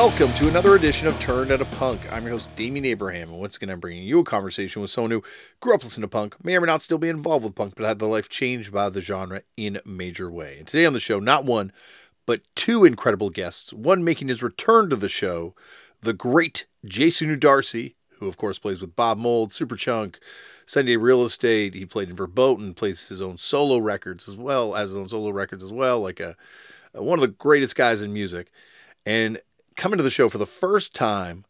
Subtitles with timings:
[0.00, 2.10] welcome to another edition of Turned Out a Punk.
[2.10, 5.10] I'm your host, Damian Abraham, and once again, I'm bringing you a conversation with someone
[5.10, 5.22] who
[5.60, 7.84] grew up listening to punk, may or may not still be involved with punk, but
[7.84, 10.56] had their life changed by the genre in a major way.
[10.58, 11.70] And today on the show, not one,
[12.24, 15.54] but two incredible guests, one making his return to the show,
[16.00, 20.16] the great Jason Narducy, who of course plays with Bob Mould, Superchunk,
[20.64, 21.74] Sunny Day Real Estate.
[21.74, 25.28] He played in Verboten, plays his own solo records as well as his own solo
[25.28, 26.38] records as well, like a,
[26.94, 28.50] a one of the greatest guys in music.
[29.04, 29.40] And
[29.80, 31.46] coming to the show for the first time,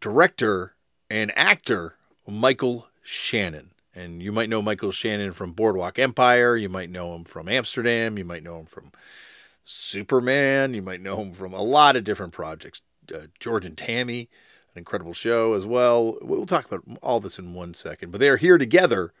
[0.00, 0.74] director
[1.08, 1.94] and actor
[2.26, 3.70] Michael Shannon.
[3.94, 6.56] And you might know Michael Shannon from Boardwalk Empire.
[6.56, 8.18] You might know him from Amsterdam.
[8.18, 8.90] You might know him from
[9.62, 10.74] Superman.
[10.74, 12.82] You might know him from a lot of different projects.
[13.14, 14.28] Uh, George and Tammy,
[14.74, 16.18] an incredible show as well.
[16.22, 18.10] We'll talk about all this in one second.
[18.10, 19.12] But they are here together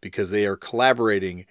[0.00, 1.44] because they are collaborating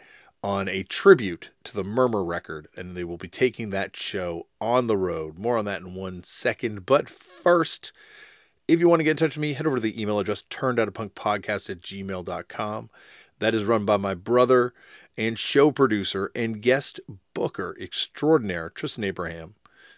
[0.47, 4.87] on a tribute to the Murmur record, and they will be taking that show on
[4.87, 5.37] the road.
[5.37, 6.85] More on that in one second.
[6.85, 7.91] But first,
[8.65, 10.41] if you want to get in touch with me, head over to the email address
[10.43, 12.89] turned out a punk podcast at gmail.com.
[13.39, 14.73] That is run by my brother
[15.17, 17.01] and show producer and guest
[17.33, 19.55] booker extraordinaire, Tristan Abraham.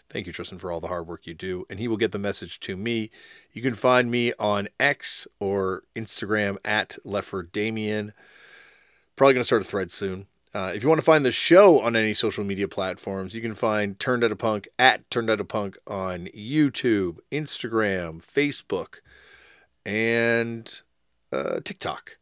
[0.08, 1.64] Thank you, Tristan, for all the hard work you do.
[1.70, 3.12] And he will get the message to me.
[3.52, 8.14] You can find me on X or Instagram at Lefford Damian.
[9.14, 10.26] Probably going to start a thread soon.
[10.52, 13.54] Uh, if you want to find the show on any social media platforms, you can
[13.54, 18.96] find Turned Out a Punk at Turned Out a Punk on YouTube, Instagram, Facebook,
[19.86, 20.82] and
[21.32, 22.16] uh, TikTok.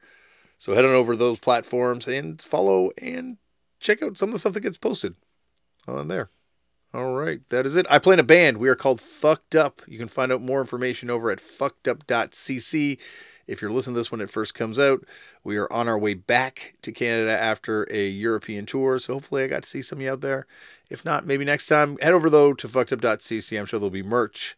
[0.58, 3.38] So head on over to those platforms and follow and
[3.80, 5.14] check out some of the stuff that gets posted
[5.86, 6.28] on there.
[6.92, 7.86] All right, that is it.
[7.90, 8.58] I play in a band.
[8.58, 9.82] We are called Fucked Up.
[9.86, 12.98] You can find out more information over at fuckedup.cc.
[13.48, 15.04] If you're listening to this when it first comes out,
[15.42, 18.98] we are on our way back to Canada after a European tour.
[18.98, 20.46] So hopefully I got to see some of you out there.
[20.90, 21.96] If not, maybe next time.
[22.00, 23.58] Head over though to fuckedup.cc.
[23.58, 24.56] I'm sure there'll be merch,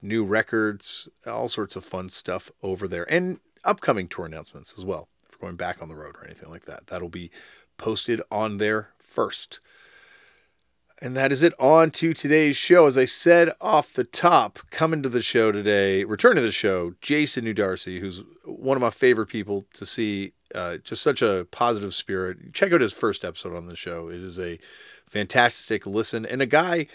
[0.00, 5.08] new records, all sorts of fun stuff over there, and upcoming tour announcements as well.
[5.28, 7.30] If we're going back on the road or anything like that, that'll be
[7.76, 9.60] posted on there first.
[11.02, 11.54] And that is it.
[11.58, 12.84] On to today's show.
[12.84, 16.94] As I said off the top, coming to the show today, return to the show,
[17.00, 20.32] Jason Narducy, who's one of my favorite people to see.
[20.54, 22.52] Uh, just such a positive spirit.
[22.52, 24.08] Check out his first episode on the show.
[24.08, 24.58] It is a
[25.06, 26.86] fantastic listen, and a guy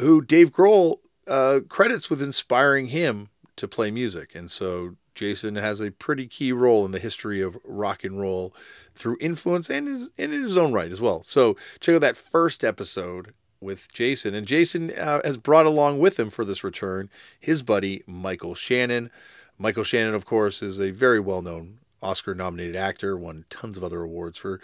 [0.00, 4.34] who Dave Grohl uh, credits with inspiring him to play music.
[4.34, 8.54] And so Jason has a pretty key role in the history of rock and roll
[8.94, 11.22] through influence and in, his own right as well.
[11.22, 14.34] So check out that first episode with Jason.
[14.34, 17.10] And Jason uh, has brought along with him for this return
[17.40, 19.10] his buddy Michael Shannon.
[19.58, 23.82] Michael Shannon, of course, is a very well known Oscar nominated actor, won tons of
[23.82, 24.60] other awards for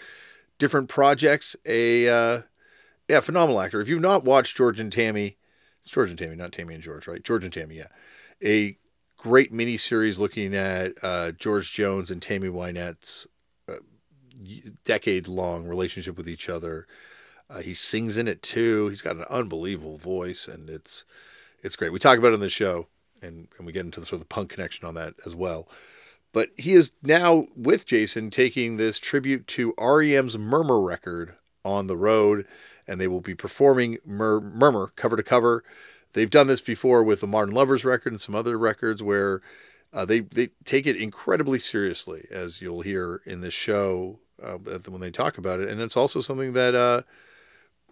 [0.59, 1.57] different projects.
[1.67, 2.43] A uh,
[3.09, 3.81] yeah, phenomenal actor.
[3.81, 5.39] If you've not watched George and Tammy,
[5.83, 7.25] it's George and Tammy, not Tammy and George, right?
[7.25, 7.89] George and Tammy, yeah.
[8.45, 8.77] A
[9.23, 13.29] great miniseries looking at uh, George Jones and Tammy Wynette's
[13.69, 13.77] uh,
[14.83, 16.89] decade long relationship with each other.
[17.49, 18.89] Uh, he sings in it too.
[18.89, 21.05] He's got an unbelievable voice, and it's
[21.63, 21.93] it's great.
[21.93, 22.89] We talk about it on the show,
[23.23, 25.69] and, and we get into the sort of the punk connection on that as well.
[26.33, 31.97] But he is now with Jason taking this tribute to REM's Murmur record on the
[31.97, 32.45] road,
[32.89, 35.63] and they will be performing Mur- Murmur cover to cover
[36.13, 39.41] They've done this before with the Modern Lovers record and some other records where
[39.93, 45.01] uh, they they take it incredibly seriously, as you'll hear in this show uh, when
[45.01, 45.69] they talk about it.
[45.69, 47.03] And it's also something that, uh,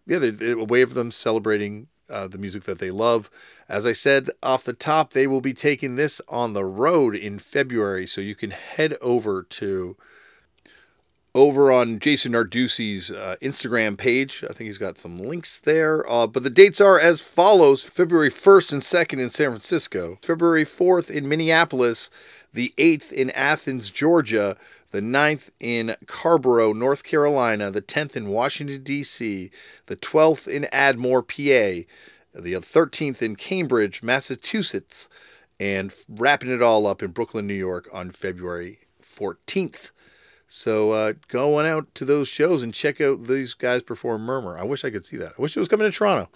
[0.06, 3.30] yeah, they, they, a way of them celebrating uh, the music that they love.
[3.68, 7.38] As I said off the top, they will be taking this on the road in
[7.38, 9.96] February, so you can head over to
[11.34, 14.44] over on Jason Narducy's uh, Instagram page.
[14.44, 16.08] I think he's got some links there.
[16.10, 20.64] Uh, but the dates are as follows February 1st and 2nd in San Francisco, February
[20.64, 22.10] 4th in Minneapolis,
[22.52, 24.56] the 8th in Athens, Georgia,
[24.90, 29.50] the 9th in Carrboro, North Carolina, the 10th in Washington, D.C.,
[29.86, 31.86] the 12th in Ardmore, PA,
[32.34, 35.08] the 13th in Cambridge, Massachusetts,
[35.60, 39.90] and wrapping it all up in Brooklyn, New York on February 14th.
[40.52, 44.58] So uh, go on out to those shows and check out these guys perform Murmur.
[44.58, 45.34] I wish I could see that.
[45.38, 46.28] I wish it was coming to Toronto.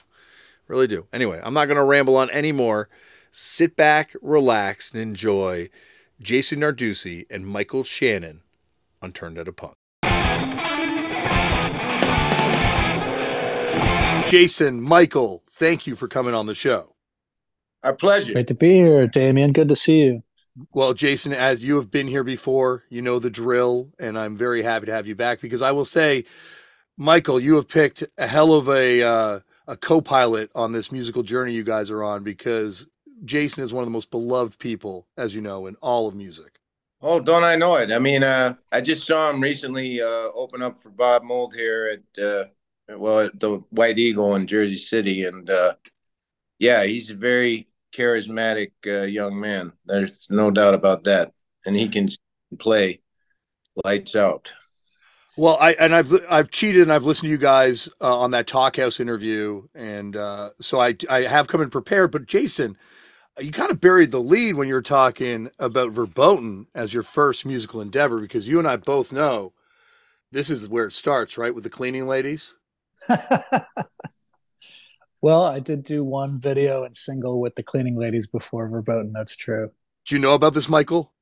[0.69, 1.08] Really do.
[1.12, 2.88] Anyway, I'm not going to ramble on anymore.
[3.32, 5.69] Sit back, relax, and enjoy
[6.20, 8.43] Jason Narducy and Michael Shannon
[9.02, 9.75] on Turned Out a Punk.
[14.31, 16.94] Jason, Michael, thank you for coming on the show.
[17.82, 18.32] Our pleasure.
[18.34, 19.50] Great to be here, Damian.
[19.50, 20.22] Good to see you.
[20.73, 24.62] Well, Jason, as you have been here before, you know the drill, and I'm very
[24.62, 26.25] happy to have you back because I will say,
[26.97, 31.53] Michael, you have picked a hell of a uh, a co-pilot on this musical journey
[31.53, 32.87] you guys are on because
[33.25, 36.61] Jason is one of the most beloved people, as you know, in all of music.
[37.03, 37.91] Oh, don't I know it?
[37.91, 41.99] I mean, uh, I just saw him recently uh, open up for Bob Mould here
[42.19, 42.45] at uh,
[42.97, 45.75] well at the White Eagle in Jersey City, and uh,
[46.61, 49.73] yeah, he's a very charismatic uh, young man.
[49.87, 51.32] There's no doubt about that,
[51.64, 52.08] and he can
[52.58, 53.00] play
[53.85, 54.52] lights out.
[55.37, 58.46] Well, I and I've I've cheated and I've listened to you guys uh, on that
[58.46, 62.12] Talkhouse interview, and uh, so I I have come in prepared.
[62.12, 62.76] But Jason,
[63.41, 67.44] you kind of buried the lead when you were talking about Verboten as your first
[67.44, 69.52] musical endeavor, because you and I both know
[70.31, 72.55] this is where it starts, right, with the cleaning ladies.
[75.25, 79.11] well, I did do one video and single with the cleaning ladies before Verboten.
[79.15, 79.71] That's true.
[80.05, 81.15] Do you know about this, Michael?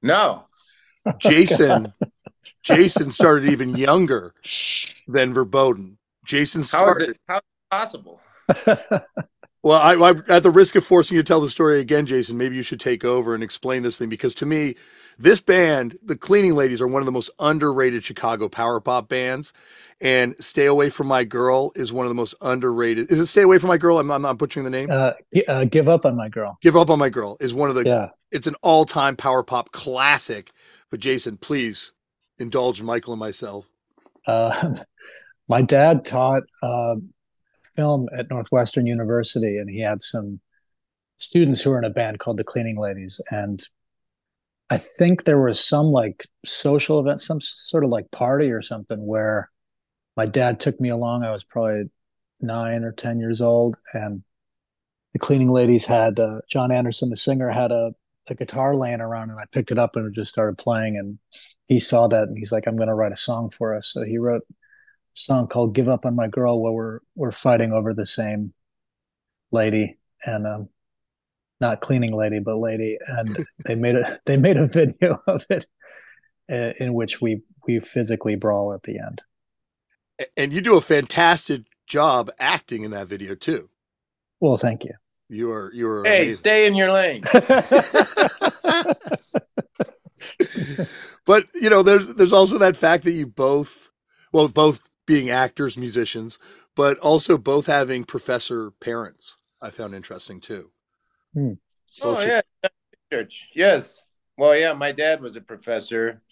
[0.00, 0.44] No.
[1.18, 1.92] Jason
[2.62, 4.32] Jason started even younger
[5.08, 5.98] than Verboten.
[6.24, 7.18] Jason started.
[7.26, 8.20] How is it, how is it possible?
[9.64, 12.38] well, I, I, at the risk of forcing you to tell the story again, Jason,
[12.38, 14.76] maybe you should take over and explain this thing because to me,
[15.22, 19.52] this band, the Cleaning Ladies, are one of the most underrated Chicago power pop bands.
[20.00, 23.10] And "Stay Away from My Girl" is one of the most underrated.
[23.10, 23.98] Is it "Stay Away from My Girl"?
[23.98, 24.90] I'm, I'm not butchering the name.
[24.90, 25.12] Uh,
[25.46, 27.84] uh, "Give Up on My Girl." "Give Up on My Girl" is one of the.
[27.84, 28.08] Yeah.
[28.32, 30.50] It's an all-time power pop classic.
[30.90, 31.92] But Jason, please
[32.38, 33.68] indulge Michael and myself?
[34.26, 34.74] Uh,
[35.48, 36.96] my dad taught uh,
[37.76, 40.40] film at Northwestern University, and he had some
[41.18, 43.20] students who were in a band called the Cleaning Ladies.
[43.30, 43.62] And
[44.72, 49.06] I think there was some like social event, some sort of like party or something
[49.06, 49.50] where
[50.16, 51.24] my dad took me along.
[51.24, 51.90] I was probably
[52.40, 53.76] nine or 10 years old.
[53.92, 54.22] And
[55.12, 57.92] the Cleaning Ladies had uh, Jon Anderson, the singer, had a
[58.28, 61.18] the guitar laying around and I picked it up and just started playing and
[61.68, 63.92] he saw that and he's like, I'm gonna write a song for us.
[63.92, 64.54] So he wrote a
[65.12, 68.54] song called Give Up on My Girl where we're we're fighting over the same
[69.50, 70.68] lady and um
[71.62, 75.66] not cleaning lady but lady and they made a they made a video of it
[76.50, 79.22] uh, in which we we physically brawl at the end.
[80.36, 83.70] And you do a fantastic job acting in that video too.
[84.40, 84.92] Well, thank you.
[85.28, 86.36] You are you are Hey, amazing.
[86.36, 87.22] stay in your lane.
[91.24, 93.88] but you know, there's there's also that fact that you both
[94.32, 96.38] well, both being actors, musicians,
[96.74, 99.36] but also both having professor parents.
[99.60, 100.70] I found interesting too.
[101.34, 101.52] Hmm.
[102.02, 102.40] Oh yeah,
[103.12, 103.48] church.
[103.54, 104.06] Yes.
[104.36, 106.22] Well, yeah, my dad was a professor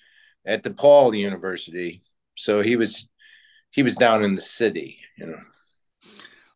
[0.47, 2.03] at DePaul University,
[2.35, 3.09] so he was
[3.71, 5.41] he was down in the city, you know.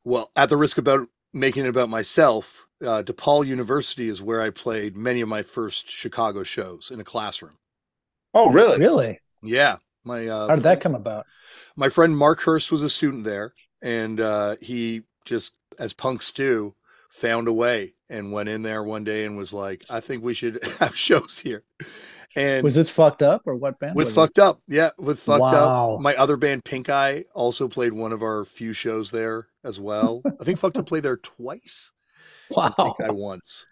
[0.05, 4.51] Well, at the risk about making it about myself, uh, DePaul University is where I
[4.51, 7.59] played many of my first Chicago shows in a classroom.
[8.35, 8.79] Oh, really?
[8.79, 9.21] Really?
[9.43, 9.77] Yeah.
[10.05, 11.27] My uh, how did that come about?
[11.77, 16.75] My friend Mark Hurst was a student there, and uh, he just, as punks do,
[17.15, 20.35] found a way and went in there one day and was like, "I think we
[20.35, 21.65] should have shows here."
[22.37, 23.95] And was this fucked up or what band?
[23.95, 24.45] With fucked it?
[24.45, 25.95] up, yeah, with fucked wow.
[25.95, 26.01] up.
[26.01, 30.23] My other band, Pink Eye, also played one of our few shows there as well.
[30.41, 31.93] I think fucked up played there twice.
[32.55, 33.65] Wow, Pink Eye once.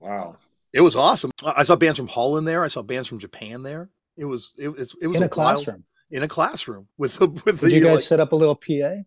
[0.00, 0.38] Wow,
[0.72, 1.30] it was awesome.
[1.44, 2.64] I saw bands from Holland there.
[2.64, 3.90] I saw bands from Japan there.
[4.16, 5.84] It was it, it, it was in a, a classroom.
[6.10, 8.56] in a classroom with the with Did the, you guys like, set up a little
[8.56, 9.04] PA?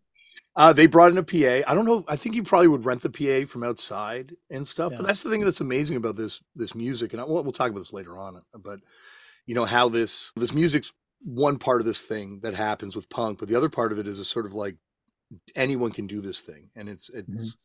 [0.56, 1.70] Uh, they brought in a PA.
[1.70, 2.04] I don't know.
[2.08, 4.92] I think you probably would rent the PA from outside and stuff.
[4.92, 4.98] Yeah.
[4.98, 7.70] But that's the thing that's amazing about this this music, and I, we'll, we'll talk
[7.70, 8.42] about this later on.
[8.54, 8.82] But
[9.46, 10.92] you know how this this music's
[11.24, 14.08] one part of this thing that happens with punk, but the other part of it
[14.08, 14.76] is a sort of like
[15.56, 17.56] anyone can do this thing, and it's it's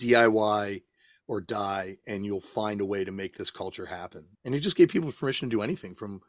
[0.00, 0.08] mm-hmm.
[0.08, 0.82] DIY
[1.26, 4.26] or die, and you'll find a way to make this culture happen.
[4.44, 6.20] And he just gave people permission to do anything from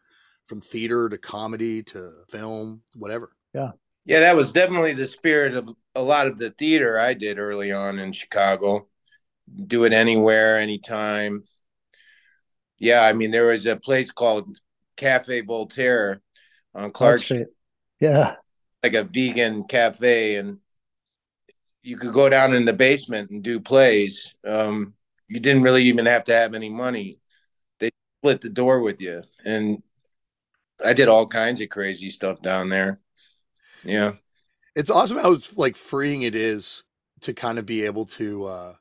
[0.46, 3.32] from theater to comedy to film, whatever.
[3.54, 3.72] Yeah.
[4.06, 7.72] Yeah, that was definitely the spirit of a lot of the theater I did early
[7.72, 8.88] on in Chicago.
[9.68, 11.44] Do it anywhere, anytime.
[12.78, 14.56] Yeah, I mean, there was a place called
[14.96, 16.22] Cafe Voltaire
[16.74, 17.48] on Clark Street.
[18.00, 18.36] Yeah.
[18.84, 20.36] Like a vegan cafe.
[20.36, 20.60] And
[21.82, 24.36] you could go down in the basement and do plays.
[24.46, 24.94] Um,
[25.28, 27.20] you didn't really even have to have any money.
[27.80, 29.24] They split the door with you.
[29.44, 29.82] And
[30.84, 33.00] I did all kinds of crazy stuff down there.
[33.86, 34.14] Yeah.
[34.76, 36.84] It's awesome how like freeing it is
[37.22, 38.76] to kind of be able to uh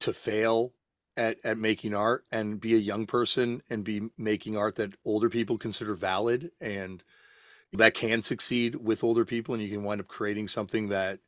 [0.00, 0.72] to fail
[1.16, 5.28] at at making art and be a young person and be making art that older
[5.28, 7.02] people consider valid and
[7.72, 11.20] that can succeed with older people and you can wind up creating something that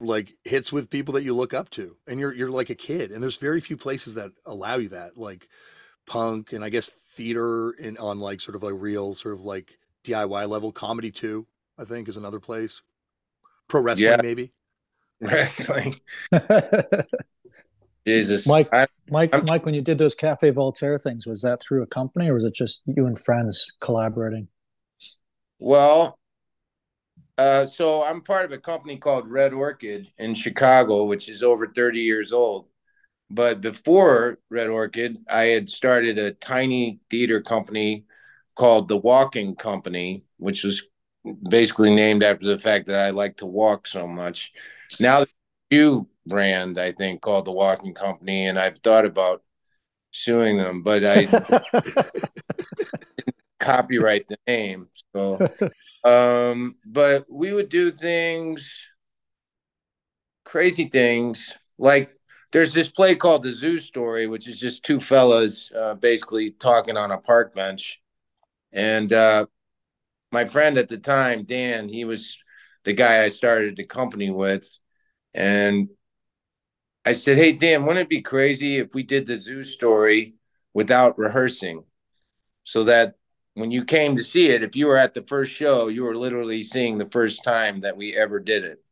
[0.00, 3.10] like hits with people that you look up to and you're you're like a kid
[3.10, 5.48] and there's very few places that allow you that like
[6.06, 9.78] punk and I guess theater and on like sort of a real sort of like
[10.04, 11.46] DIY level comedy too
[11.78, 12.82] I think is another place.
[13.68, 14.20] Pro wrestling, Yeah.
[14.22, 14.52] maybe.
[15.20, 15.94] Wrestling.
[18.06, 18.46] Jesus.
[18.46, 21.82] Mike, I- Mike, I'm- Mike, when you did those Cafe Voltaire things, was that through
[21.82, 24.48] a company or was it just you and friends collaborating?
[25.58, 26.18] Well,
[27.38, 31.68] uh, so I'm part of a company called Red Orchid in Chicago, which is over
[31.74, 32.66] 30 years old.
[33.30, 38.04] But before Red Orchid, I had started a tiny theater company
[38.54, 40.82] called The Walking Company, which was
[41.48, 44.52] basically named after the fact that I like to walk so much.
[45.00, 45.24] Now,
[45.72, 49.42] shoe brand, I think, called The Walking Company, and I've thought about
[50.10, 51.26] suing them, but I
[53.60, 54.88] copyright the name.
[55.14, 55.38] So,
[56.04, 58.86] um, but we would do things,
[60.44, 61.54] crazy things.
[61.78, 62.10] Like
[62.52, 66.96] there's this play called The Zoo Story, which is just two fellas uh, basically talking
[66.96, 68.00] on a park bench.
[68.72, 69.46] And uh,
[70.34, 72.36] my friend at the time, Dan, he was
[72.84, 74.68] the guy I started the company with.
[75.32, 75.88] And
[77.06, 80.34] I said, Hey, Dan, wouldn't it be crazy if we did the zoo story
[80.74, 81.84] without rehearsing?
[82.64, 83.14] So that
[83.54, 86.16] when you came to see it, if you were at the first show, you were
[86.16, 88.82] literally seeing the first time that we ever did it.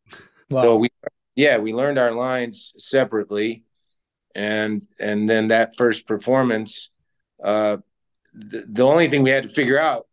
[0.48, 0.62] Wow.
[0.62, 0.90] So we,
[1.34, 3.64] yeah, we learned our lines separately,
[4.34, 6.90] and and then that first performance,
[7.42, 7.78] uh,
[8.34, 10.06] the, the only thing we had to figure out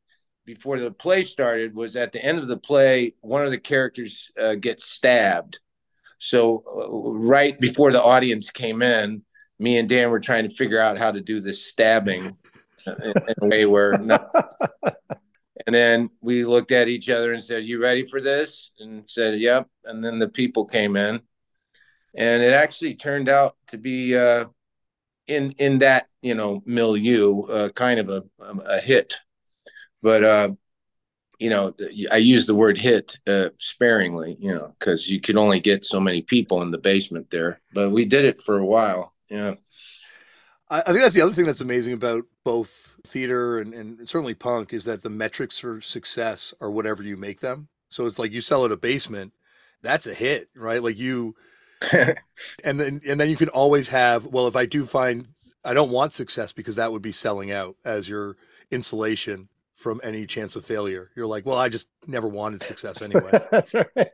[0.50, 4.32] before the play started was at the end of the play, one of the characters
[4.42, 5.60] uh, gets stabbed.
[6.18, 9.22] So uh, right before the audience came in,
[9.60, 12.36] me and Dan were trying to figure out how to do this stabbing
[12.88, 14.32] in, in a way where not,
[15.68, 19.40] and then we looked at each other and said, "You ready for this?" And said,
[19.40, 21.22] "Yep." And then the people came in,
[22.16, 24.46] and it actually turned out to be uh,
[25.28, 28.24] in in that you know milieu, uh, kind of a
[28.66, 29.16] a hit.
[30.02, 30.50] But uh,
[31.40, 31.74] you know,
[32.12, 36.00] I use the word hit uh, sparingly, you know, because you could only get so
[36.00, 37.62] many people in the basement there.
[37.74, 39.14] But we did it for a while.
[39.30, 39.56] Yeah.
[40.70, 44.34] I, I think that's the other thing that's amazing about both theater and, and certainly
[44.34, 47.70] punk is that the metrics for success are whatever you make them.
[47.88, 49.34] So it's like you sell at a basement,
[49.82, 50.84] that's a hit, right?
[50.84, 51.36] Like you,
[51.94, 54.26] and then and then you can always have.
[54.26, 55.30] Well, if I do find
[55.64, 58.36] I don't want success because that would be selling out as your
[58.70, 59.48] insulation
[59.80, 61.10] from any chance of failure.
[61.16, 63.32] You're like, well, I just never wanted success anyway.
[63.50, 64.10] That's right.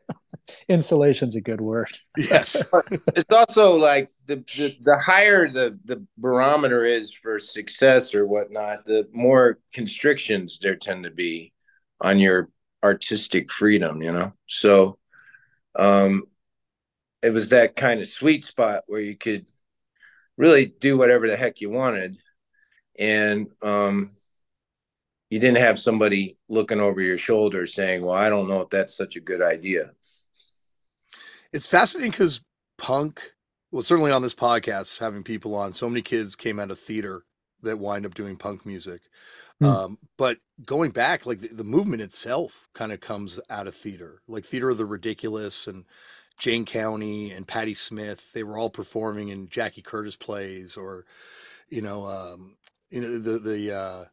[0.70, 1.90] Insulation's a good word.
[2.16, 2.64] yes.
[2.92, 8.86] it's also like the, the the higher the the barometer is for success or whatnot,
[8.86, 11.52] the more constrictions there tend to be
[12.00, 12.50] on your
[12.84, 14.34] artistic freedom, you know.
[14.46, 15.00] So,
[15.76, 16.26] um,
[17.24, 19.48] it was that kind of sweet spot where you could
[20.38, 22.18] really do whatever the heck you wanted,
[23.00, 24.12] and um,
[25.30, 28.96] you didn't have somebody looking over your shoulder saying, "Well, I don't know if that's
[28.96, 29.92] such a good idea."
[31.52, 32.42] It's fascinating because
[32.78, 33.34] punk,
[33.72, 37.24] well, certainly on this podcast, having people on, so many kids came out of theater
[37.62, 39.02] that wind up doing punk music.
[39.60, 39.66] Hmm.
[39.66, 44.22] Um, but going back, like the, the movement itself kind of comes out of theater,
[44.28, 45.86] like Theater of the Ridiculous and
[46.38, 48.34] Jane County and Patti Smith.
[48.34, 51.06] They were all performing in Jackie Curtis plays or,
[51.70, 52.58] you know, um,
[52.90, 54.06] you know, the, the, uh,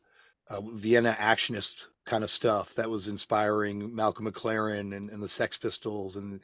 [0.53, 5.57] uh, Vienna actionist kind of stuff that was inspiring Malcolm McLaren and, and the Sex
[5.57, 6.41] Pistols and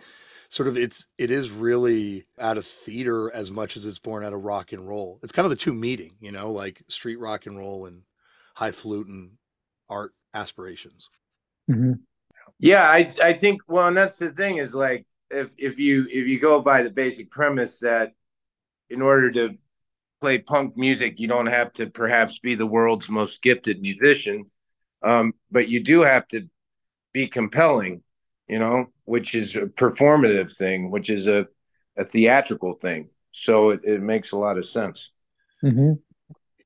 [0.49, 4.33] sort of it's it is really out of theater as much as it's born out
[4.33, 5.19] of rock and roll.
[5.23, 8.05] It's kind of the two meeting, you know, like street rock and roll and
[8.55, 9.39] high highfalutin
[9.89, 11.11] art aspirations.
[11.71, 11.93] Mm-hmm.
[12.59, 16.27] Yeah, I I think well, and that's the thing is like if if you if
[16.27, 18.13] you go by the basic premise that
[18.91, 19.57] in order to
[20.21, 24.51] play punk music, you don't have to perhaps be the world's most gifted musician,
[25.03, 26.49] um, but you do have to
[27.13, 28.03] be compelling,
[28.49, 31.47] you know, which is a performative thing, which is a
[31.97, 33.09] a theatrical thing.
[33.33, 35.11] So it, it makes a lot of sense.
[35.63, 35.95] Mm-hmm.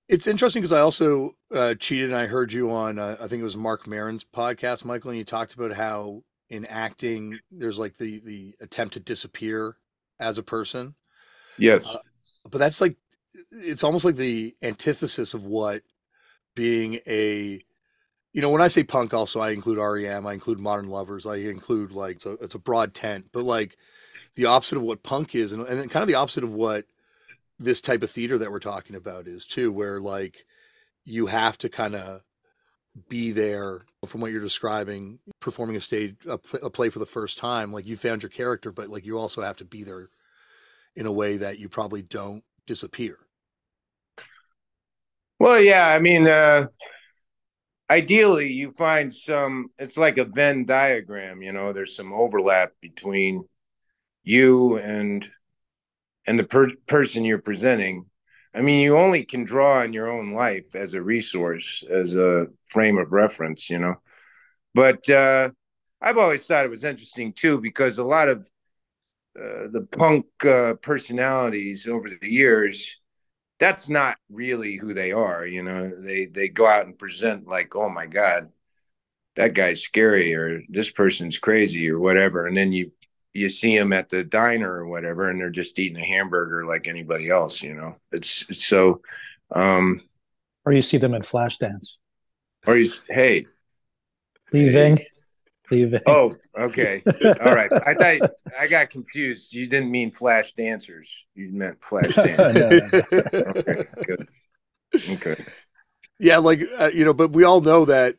[0.08, 3.40] It's interesting because I also uh, cheated and I heard you on uh, I think
[3.40, 7.96] it was Marc Maron's podcast, Michael, and you talked about how in acting there's like
[7.96, 9.76] the the attempt to disappear
[10.20, 10.94] as a person.
[11.58, 11.86] Yes.
[11.86, 11.98] Uh,
[12.50, 12.96] but that's like
[13.50, 15.82] it's almost like the antithesis of what
[16.54, 17.60] being a
[18.32, 21.36] you know when i say punk also i include rem i include modern lovers i
[21.36, 23.76] include like so it's a broad tent but like
[24.34, 26.86] the opposite of what punk is and, and kind of the opposite of what
[27.58, 30.44] this type of theater that we're talking about is too where like
[31.04, 32.22] you have to kind of
[33.08, 37.38] be there from what you're describing performing a stage a, a play for the first
[37.38, 40.08] time like you found your character but like you also have to be there
[40.94, 43.18] in a way that you probably don't disappear
[45.42, 46.68] Well, yeah, I mean, uh,
[47.90, 53.44] ideally you find some it's like a venn diagram you know there's some overlap between
[54.24, 55.28] you and
[56.26, 58.06] and the per- person you're presenting.
[58.54, 62.46] I mean you only can draw on your own life as a resource as a
[62.66, 63.96] frame of reference you know?
[64.74, 65.50] But uh
[66.02, 68.38] i've always thought it was interesting too because a lot of
[69.38, 72.96] uh, the punk uh, personalities over the years
[73.58, 75.92] that's not really who they are you know?
[75.98, 78.50] They they go out and present like oh my god
[79.36, 82.46] that guy's scary or this person's crazy or whatever.
[82.46, 82.92] And then you
[83.32, 86.86] you see them at the diner or whatever and they're just eating a hamburger like
[86.86, 87.96] anybody else you know?
[88.10, 89.00] It's, it's so
[89.54, 90.02] um
[90.64, 91.94] or you see them in Flashdance.
[92.66, 93.46] or you hey.
[94.52, 94.98] Leaving
[95.72, 97.02] leaving oh okay
[97.44, 102.14] all right i thought i got confused you didn't mean flash dancers you meant flash
[102.14, 104.28] dancers okay good
[105.10, 105.36] okay
[106.18, 108.16] yeah like uh, you know but we all know that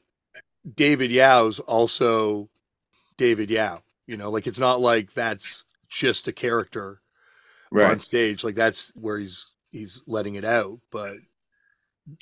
[0.75, 2.49] david yow's also
[3.17, 7.01] david yao you know, like it's not like that's just a character
[7.71, 7.91] right.
[7.91, 8.43] on stage.
[8.43, 10.79] Like that's where he's he's letting it out.
[10.91, 11.17] But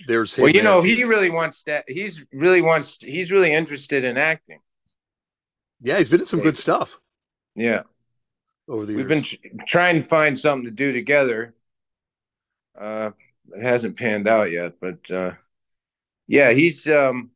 [0.08, 1.86] there's well, you know, he really wants that.
[1.88, 2.98] He's really wants.
[3.02, 4.60] He's really interested in acting.
[5.82, 7.00] Yeah, he's been in some good stuff.
[7.56, 7.84] Yeah,
[8.68, 9.36] over the we've years.
[9.44, 11.56] been trying to find something to do together.
[12.80, 13.12] Uh,
[13.54, 15.32] it hasn't panned out yet, but uh,
[16.28, 17.32] yeah, he's um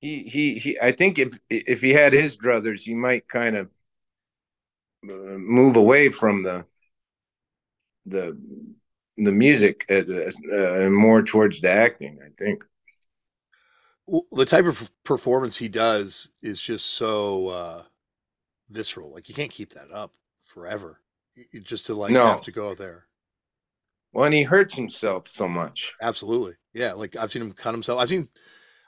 [0.00, 0.78] he he he.
[0.80, 3.66] I think if if he had his druthers, he might kind of
[5.04, 6.64] uh, move away from the
[8.06, 8.38] the
[9.16, 12.18] the music uh, uh, and more towards the acting.
[12.24, 12.64] I think.
[14.06, 17.82] Well, the type of performance he does is just so uh,
[18.68, 19.12] visceral.
[19.12, 20.12] Like you can't keep that up
[20.44, 21.00] forever.
[21.50, 22.26] You just to like no.
[22.26, 23.06] have to go there.
[24.12, 25.94] Well, and he hurts himself so much.
[26.02, 26.92] Absolutely, yeah.
[26.92, 28.00] Like I've seen him cut himself.
[28.00, 28.28] I've seen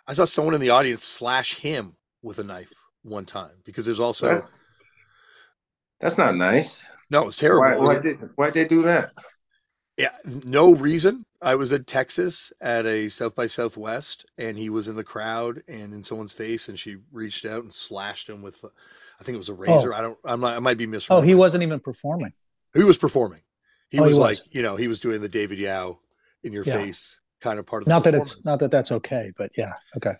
[0.06, 2.72] I saw someone in the audience slash him with a knife
[3.02, 4.50] one time because there's also that's,
[6.00, 6.80] that's not nice.
[7.10, 7.62] No, it's terrible.
[7.62, 9.12] Why, why did why they do that?
[9.96, 11.24] Yeah, no reason.
[11.44, 15.62] I was in Texas at a South by Southwest, and he was in the crowd
[15.68, 18.64] and in someone's face, and she reached out and slashed him with,
[19.20, 19.94] I think it was a razor.
[19.94, 19.96] Oh.
[19.96, 20.18] I don't.
[20.24, 20.56] I'm not.
[20.56, 21.10] I might be misremembering.
[21.10, 22.32] Oh, he wasn't even performing.
[22.74, 23.42] He was performing.
[23.88, 26.00] He, oh, was, he was like, you know, he was doing the David Yow
[26.42, 26.76] in your yeah.
[26.76, 30.14] face kind of part of not that it's not that that's okay but yeah okay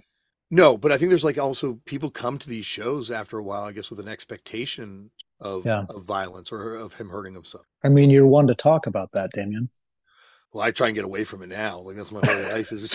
[0.50, 3.62] no but i think there's like also people come to these shows after a while
[3.62, 5.10] i guess with an expectation
[5.40, 5.84] of yeah.
[5.88, 9.30] of violence or of him hurting himself i mean you're one to talk about that
[9.32, 9.70] damian
[10.54, 12.94] well i try and get away from it now like that's my whole life is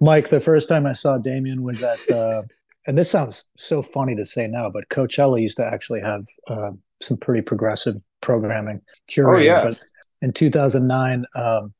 [0.00, 2.42] mike the first time i saw damian was at uh
[2.86, 6.70] and this sounds so funny to say now but coachella used to actually have uh,
[7.02, 9.64] some pretty progressive programming curated oh, yeah.
[9.64, 9.78] but
[10.22, 11.74] in 2009 um,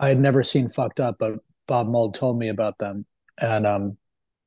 [0.00, 1.34] I had never seen fucked up, but
[1.68, 3.04] Bob Mould told me about them,
[3.38, 3.98] and um,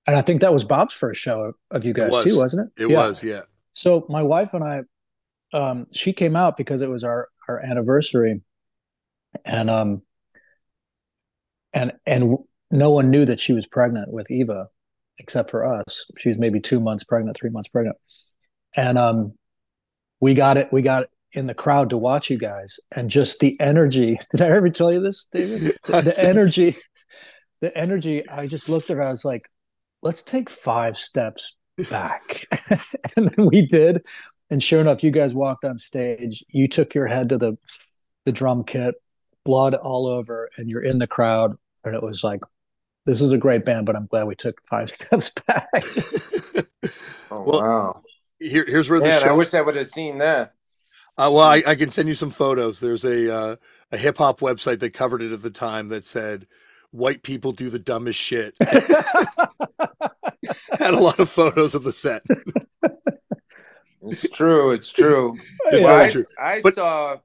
[0.08, 2.26] and I think that was Bob's first show of you guys was.
[2.26, 2.84] too, wasn't it?
[2.84, 3.08] It yeah.
[3.08, 3.42] was, yeah.
[3.74, 4.82] So my wife and I,
[5.54, 8.42] um, she came out because it was our our anniversary,
[9.46, 10.02] and um,
[11.74, 12.38] and and
[12.72, 14.68] no one knew that she was pregnant with Eva,
[15.20, 16.10] except for us.
[16.18, 17.98] She was maybe two months pregnant, three months pregnant,
[18.76, 19.34] and um,
[20.20, 20.70] we got it.
[20.72, 24.20] We got in the crowd to watch you guys and just the energy.
[24.32, 25.78] Did I ever tell you this, David?
[25.86, 26.76] The, the energy,
[27.62, 28.28] the energy.
[28.30, 29.04] I just looked at her.
[29.04, 29.50] I was like,
[30.02, 31.56] let's take five steps
[31.90, 32.46] back.
[33.18, 34.06] and then we did.
[34.54, 36.46] And sure enough, you guys walked on stage.
[36.50, 37.58] You took your head to the
[38.24, 38.94] the drum kit,
[39.44, 41.58] blood all over, and you're in the crowd.
[41.84, 42.42] And it was like,
[43.08, 45.70] this is a great band, but I'm glad we took five steps back.
[47.32, 48.04] oh, well, wow.
[48.40, 49.30] Here, here's where the show...
[49.30, 50.54] I wish I would have seen that.
[51.18, 52.80] Uh, well, I, I, can send you some photos.
[52.80, 53.56] There's a uh,
[53.92, 56.46] a hip hop website that covered it at the time that said
[56.92, 58.56] white people do the dumbest shit.
[60.78, 62.22] Had a lot of photos of the set.
[64.06, 64.72] It's true.
[64.72, 65.36] It's true.
[65.66, 66.26] It's well, I, true.
[66.40, 67.18] I but, saw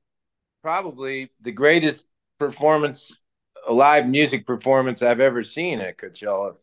[0.62, 2.06] probably the greatest
[2.38, 3.16] performance,
[3.66, 6.54] a live music performance I've ever seen at Coachella.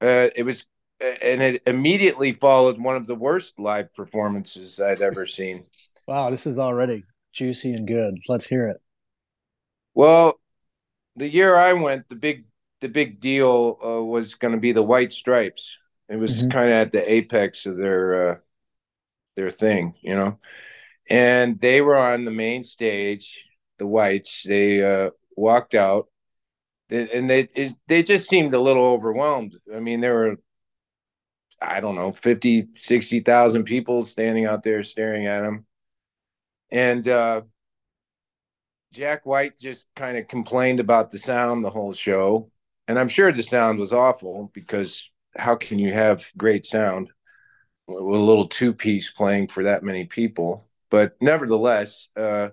[0.00, 0.64] Uh, it was,
[1.00, 5.64] and it immediately followed one of the worst live performances I'd ever seen.
[6.06, 8.18] Wow, this is already juicy and good.
[8.28, 8.80] Let's hear it.
[9.94, 10.38] Well,
[11.16, 12.44] the year I went, the big
[12.80, 15.76] the big deal uh, was going to be the White Stripes.
[16.08, 16.50] It was mm-hmm.
[16.50, 18.36] kind of at the apex of their uh,
[19.38, 20.38] their thing, you know.
[21.08, 23.40] And they were on the main stage,
[23.78, 24.44] the Whites.
[24.46, 26.08] They uh, walked out,
[26.90, 29.56] and they it, they just seemed a little overwhelmed.
[29.74, 30.36] I mean, there were
[31.60, 35.66] I don't know, 50, 60,000 people standing out there staring at them
[36.70, 37.42] and uh,
[38.92, 42.50] Jack White just kind of complained about the sound the whole show.
[42.86, 47.10] and I'm sure the sound was awful because how can you have great sound
[47.88, 50.66] a little two piece playing for that many people?
[50.90, 52.50] But nevertheless, uh,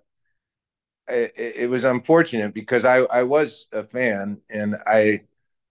[1.07, 5.21] it, it, was unfortunate because I, I was a fan and I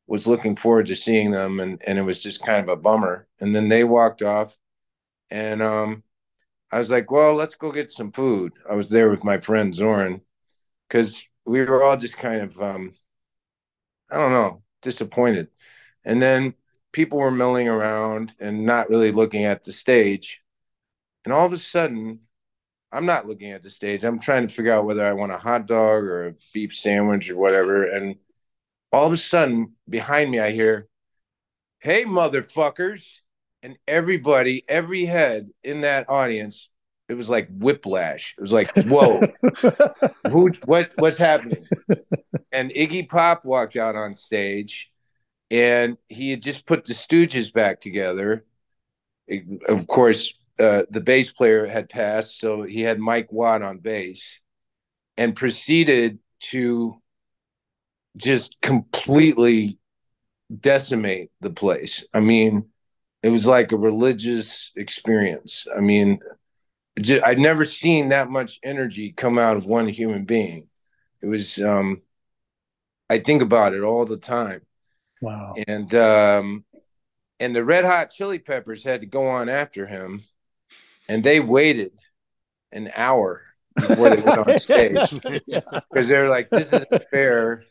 [0.07, 3.27] was looking forward to seeing them and, and it was just kind of a bummer.
[3.40, 4.57] And then they walked off
[5.31, 6.03] and um,
[6.70, 8.53] I was like, well, let's go get some food.
[8.68, 10.20] I was there with my friend Zoran
[10.88, 12.94] because we were all just kind of, um,
[14.11, 15.48] I don't know, disappointed.
[16.05, 16.55] And then
[16.94, 20.40] people were milling around and not really looking at the stage.
[21.24, 22.20] And all of a sudden,
[22.90, 24.04] I'm not looking at the stage.
[24.04, 27.28] I'm trying to figure out whether I want a hot dog or a beef sandwich
[27.28, 27.85] or whatever.
[27.85, 28.16] And
[28.92, 30.88] all of a sudden, behind me, I hear,
[31.80, 33.04] Hey, motherfuckers.
[33.62, 36.68] And everybody, every head in that audience,
[37.09, 38.35] it was like whiplash.
[38.38, 39.22] It was like, whoa,
[40.30, 41.66] who, what, what's happening?
[42.52, 44.90] And Iggy Pop walked out on stage,
[45.50, 48.44] and he had just put the Stooges back together.
[49.68, 54.38] Of course, uh, the bass player had passed, so he had Mike Watt on bass,
[55.16, 56.18] and proceeded
[56.50, 57.00] to
[58.16, 59.78] just completely
[60.61, 62.04] decimate the place.
[62.12, 62.66] I mean,
[63.22, 65.66] it was like a religious experience.
[65.74, 66.20] I mean,
[67.24, 70.68] I'd never seen that much energy come out of one human being.
[71.22, 72.02] It was, um,
[73.09, 74.61] I think about it all the time.
[75.25, 75.55] Wow.
[75.67, 76.65] And, um,
[77.41, 80.23] and the Red Hot Chili Peppers had to go on after him
[81.09, 81.93] and they waited
[82.73, 83.43] an hour
[83.77, 87.65] before they went on stage because they're like, "This isn't fair.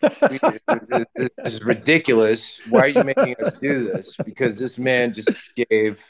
[0.00, 2.60] this is ridiculous.
[2.70, 5.30] Why are you making us do this?" Because this man just
[5.70, 6.02] gave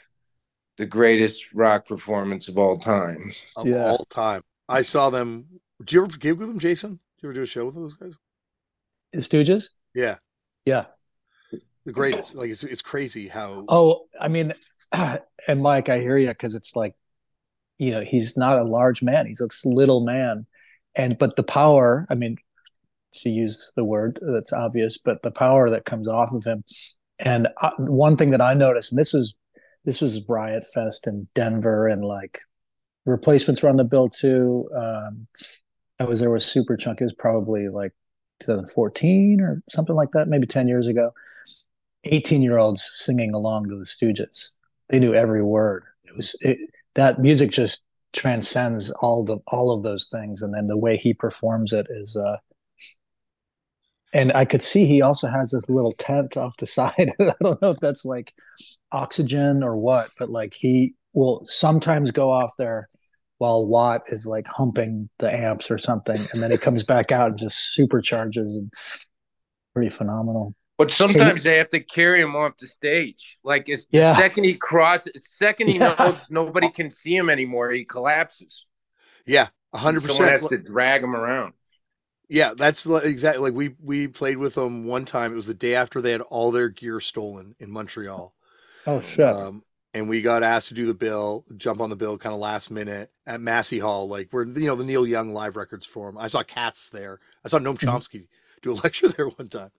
[0.77, 3.31] the greatest rock performance of all time.
[3.55, 3.85] Of yeah.
[3.85, 4.41] all time.
[4.67, 5.45] I saw them.
[5.83, 6.91] Do you ever gig with them, Jason?
[6.91, 8.15] Do you ever do a show with those guys?
[9.13, 9.71] The Stooges?
[9.93, 10.17] Yeah.
[10.65, 10.85] Yeah.
[11.85, 12.35] The greatest.
[12.35, 14.53] Like it's it's crazy how Oh, I mean,
[14.91, 16.95] and Mike, I hear you because it's like,
[17.79, 20.45] you know, he's not a large man; he's a little man,
[20.95, 22.05] and but the power.
[22.09, 22.37] I mean,
[23.13, 26.63] to use the word that's obvious, but the power that comes off of him.
[27.19, 29.33] And uh, one thing that I noticed, and this was
[29.85, 32.41] this was Riot Fest in Denver, and like
[33.05, 34.69] replacements were on the bill too.
[34.75, 35.27] Um,
[35.99, 37.01] I was there with Superchunk.
[37.01, 37.93] It was probably like
[38.41, 41.13] 2014 or something like that, maybe 10 years ago.
[42.05, 44.49] 18 year olds singing along to the Stooges
[44.91, 45.85] they knew every word.
[46.03, 46.57] It was it,
[46.93, 47.81] that music just
[48.13, 52.15] transcends all the all of those things, and then the way he performs it is.
[52.15, 52.37] uh
[54.13, 57.13] and I could see he also has this little tent off the side.
[57.19, 58.33] I don't know if that's like
[58.91, 62.87] oxygen or what, but like he will sometimes go off there
[63.41, 67.31] while Watt is like humping the amps or something, and then he comes back out
[67.31, 68.71] and just supercharges and
[69.73, 70.53] pretty phenomenal.
[70.77, 73.39] But sometimes they have to carry him off the stage.
[73.43, 74.13] Like it's yeah.
[74.13, 75.95] the second he crosses, second he yeah.
[75.97, 78.67] knows nobody can see him anymore, he collapses.
[79.25, 80.17] Yeah, hundred percent.
[80.17, 81.53] Someone has to drag him around.
[82.29, 85.33] Yeah, that's exactly like we we played with them one time.
[85.33, 88.35] It was the day after they had all their gear stolen in Montreal.
[88.85, 89.25] Oh shit!
[89.25, 92.39] Um, and we got asked to do the bill, jump on the bill, kind of
[92.39, 96.17] last minute at Massey Hall, like where you know the Neil Young live records forum.
[96.17, 97.19] I saw Cats there.
[97.43, 97.89] I saw Noam mm-hmm.
[97.89, 98.27] Chomsky.
[98.61, 99.71] Do a lecture there one time.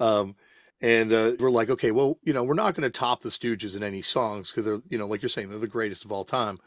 [0.00, 0.36] Um,
[0.80, 3.76] and uh, we're like, okay, well, you know, we're not going to top the Stooges
[3.76, 6.24] in any songs because they're, you know, like you're saying, they're the greatest of all
[6.24, 6.58] time.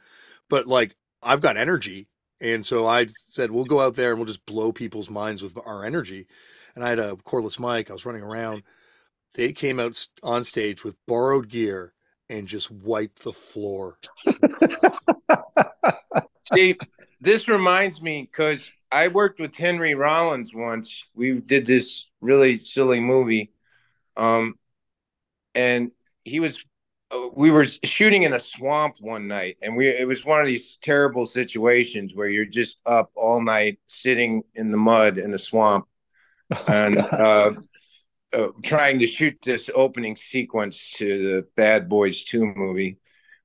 [0.49, 2.07] But like, I've got energy,
[2.39, 5.57] and so I said, we'll go out there and we'll just blow people's minds with
[5.65, 6.27] our energy.
[6.75, 7.89] And I had a cordless mic.
[7.89, 8.63] I was running around.
[9.33, 11.94] They came out on stage with borrowed gear
[12.29, 13.97] and just wiped the floor.
[16.53, 16.75] See,
[17.21, 21.03] this reminds me because I worked with Henry Rollins once.
[21.13, 23.51] We did this really silly movie,
[24.15, 24.55] um,
[25.53, 25.91] and
[26.23, 26.63] he was.
[27.11, 30.47] Uh, we were shooting in a swamp one night, and we it was one of
[30.47, 35.39] these terrible situations where you're just up all night sitting in the mud in a
[35.39, 35.87] swamp,
[36.55, 37.51] oh, and uh,
[38.35, 42.97] uh, trying to shoot this opening sequence to the Bad Boys Two movie.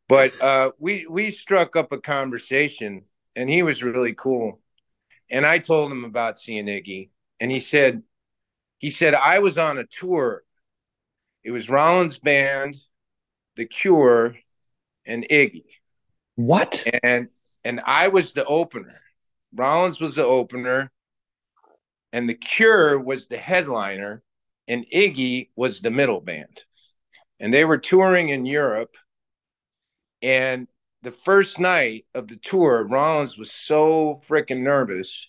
[0.08, 3.02] But uh, we we struck up a conversation,
[3.36, 4.60] and he was really cool
[5.30, 8.02] and I told him about seeing Iggy, and he said,
[8.78, 10.42] he said I was on a tour.
[11.44, 12.76] It was Rollins band,
[13.56, 14.36] The Cure,
[15.06, 15.64] and Iggy.
[16.34, 16.84] What?
[17.02, 17.28] And
[17.64, 19.00] and I was the opener.
[19.54, 20.90] Rollins was the opener,
[22.12, 24.22] and The Cure was the headliner,
[24.70, 26.62] and Iggy was the middle band.
[27.40, 28.92] And they were touring in Europe.
[30.22, 30.68] And
[31.02, 35.28] the first night of the tour, Rollins was so freaking nervous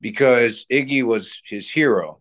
[0.00, 2.20] because Iggy was his hero.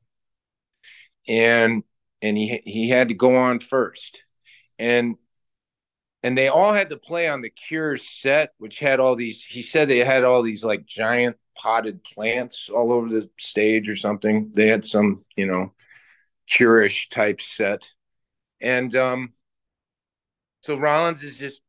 [1.27, 1.83] and
[2.21, 4.19] and he he had to go on first,
[4.79, 5.15] and
[6.23, 9.43] and they all had to play on the Cure set, which had all these.
[9.45, 13.95] He said they had all these like giant potted plants all over the stage or
[13.95, 14.51] something.
[14.53, 15.73] They had some, you know,
[16.49, 17.87] Curish type set,
[18.61, 19.33] and um,
[20.61, 21.61] so Rollins is just,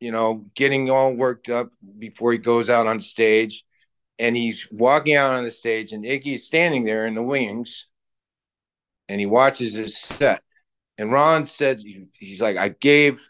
[0.00, 3.64] you know, getting all worked up before he goes out on stage,
[4.18, 7.86] and he's walking out on the stage, and Iggy's standing there in the wings,
[9.08, 10.42] and he watches his set,
[10.98, 11.80] and Ron said
[12.18, 13.20] he's like, I gave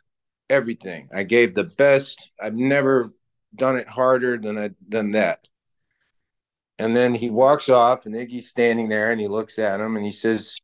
[0.48, 1.08] everything.
[1.14, 2.24] I gave the best.
[2.40, 3.12] I've never
[3.54, 5.40] done it harder than I, than that.
[6.78, 10.04] And then he walks off, and Iggy's standing there, and he looks at him, and
[10.04, 10.56] he says,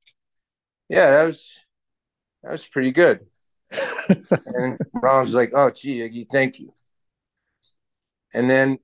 [0.88, 1.58] "Yeah, that was
[2.42, 3.26] that was pretty good."
[4.28, 6.74] and Ron's like, "Oh, gee, Iggy, thank you."
[8.34, 8.78] And then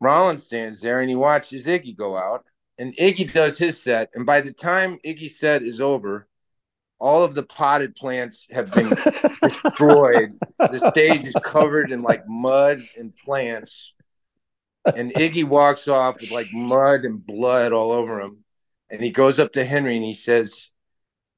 [0.00, 2.44] Rollins stands there, and he watches Iggy go out,
[2.78, 6.28] and Iggy does his set, and by the time Iggy's set is over,
[6.98, 8.88] all of the potted plants have been
[9.42, 10.38] destroyed.
[10.58, 13.92] The stage is covered in like mud and plants
[14.86, 18.44] and Iggy walks off with like mud and blood all over him.
[18.90, 20.68] And he goes up to Henry and he says,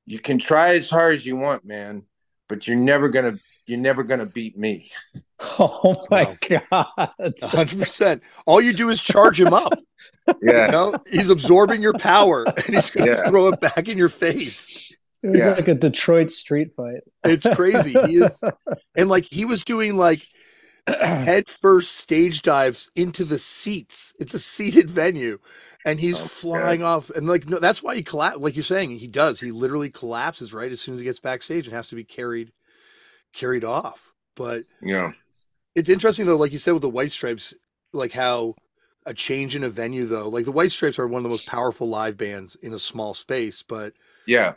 [0.05, 2.03] You can try as hard as you want, man,
[2.49, 4.91] but you're never gonna you're never gonna beat me.
[5.59, 6.87] Oh my wow.
[6.97, 7.11] god.
[7.43, 8.23] hundred percent.
[8.47, 9.75] All you do is charge him up.
[10.43, 10.67] Yeah.
[10.67, 13.29] You know, he's absorbing your power and he's gonna yeah.
[13.29, 14.97] throw it back in your face.
[15.23, 15.51] It was yeah.
[15.51, 17.03] like a Detroit street fight.
[17.25, 17.93] It's crazy.
[18.07, 18.43] He is
[18.97, 20.27] and like he was doing like
[21.01, 24.15] head first stage dives into the seats.
[24.21, 25.39] It's a seated venue,
[25.85, 27.11] and he's oh, flying off.
[27.11, 28.39] And like, no, that's why he collapse.
[28.39, 29.41] Like you're saying, he does.
[29.41, 32.53] He literally collapses right as soon as he gets backstage and has to be carried
[33.33, 34.13] carried off.
[34.37, 35.13] But yeah,
[35.75, 36.37] it's interesting though.
[36.37, 37.53] Like you said with the White Stripes,
[37.93, 38.55] like how
[39.05, 40.29] a change in a venue though.
[40.29, 43.13] Like the White Stripes are one of the most powerful live bands in a small
[43.13, 43.63] space.
[43.63, 43.95] But
[44.27, 44.55] yeah,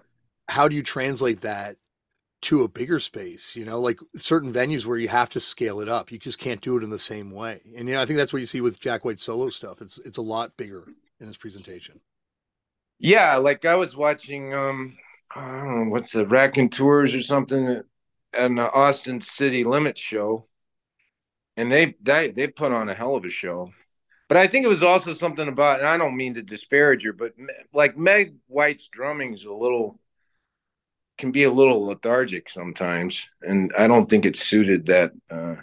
[0.47, 1.77] how do you translate that
[2.41, 5.89] to a bigger space, you know, like certain venues where you have to scale it
[5.89, 6.11] up.
[6.11, 7.61] You just can't do it in the same way.
[7.75, 9.81] And you know, I think that's what you see with Jack White solo stuff.
[9.81, 10.87] It's it's a lot bigger
[11.19, 11.99] in his presentation.
[12.97, 14.97] Yeah, like I was watching um
[15.35, 17.81] I don't know what's the Raconteurs or something
[18.33, 20.45] and the Austin City Limit show.
[21.57, 23.73] And they they they put on a hell of a show.
[24.29, 27.11] But I think it was also something about and I don't mean to disparage her,
[27.13, 27.33] but
[27.73, 29.99] like Meg White's drumming is a little
[31.19, 35.11] can be a little lethargic sometimes, and I don't think it suited that.
[35.29, 35.55] Uh,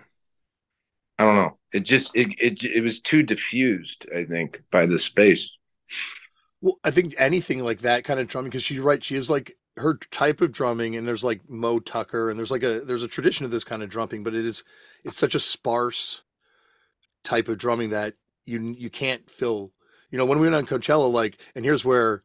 [1.18, 1.58] I don't know.
[1.72, 4.06] It just it, it it was too diffused.
[4.14, 5.50] I think by the space.
[6.60, 9.02] Well, I think anything like that kind of drumming, because she's right.
[9.02, 12.62] She is like her type of drumming, and there's like Moe Tucker, and there's like
[12.62, 14.62] a there's a tradition of this kind of drumming, but it is
[15.04, 16.22] it's such a sparse
[17.24, 18.14] type of drumming that
[18.44, 19.72] you you can't fill.
[20.10, 22.22] You know, when we went on Coachella, like, and here's where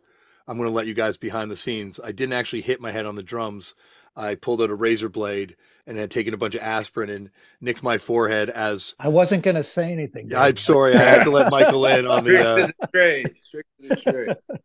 [0.47, 1.99] I'm going to let you guys behind the scenes.
[2.03, 3.73] I didn't actually hit my head on the drums.
[4.15, 5.55] I pulled out a razor blade
[5.87, 7.29] and had taken a bunch of aspirin and
[7.61, 10.27] nicked my forehead as I wasn't going to say anything.
[10.27, 10.37] Dude.
[10.37, 10.95] I'm sorry.
[10.95, 12.67] I had to let Michael in on the, uh,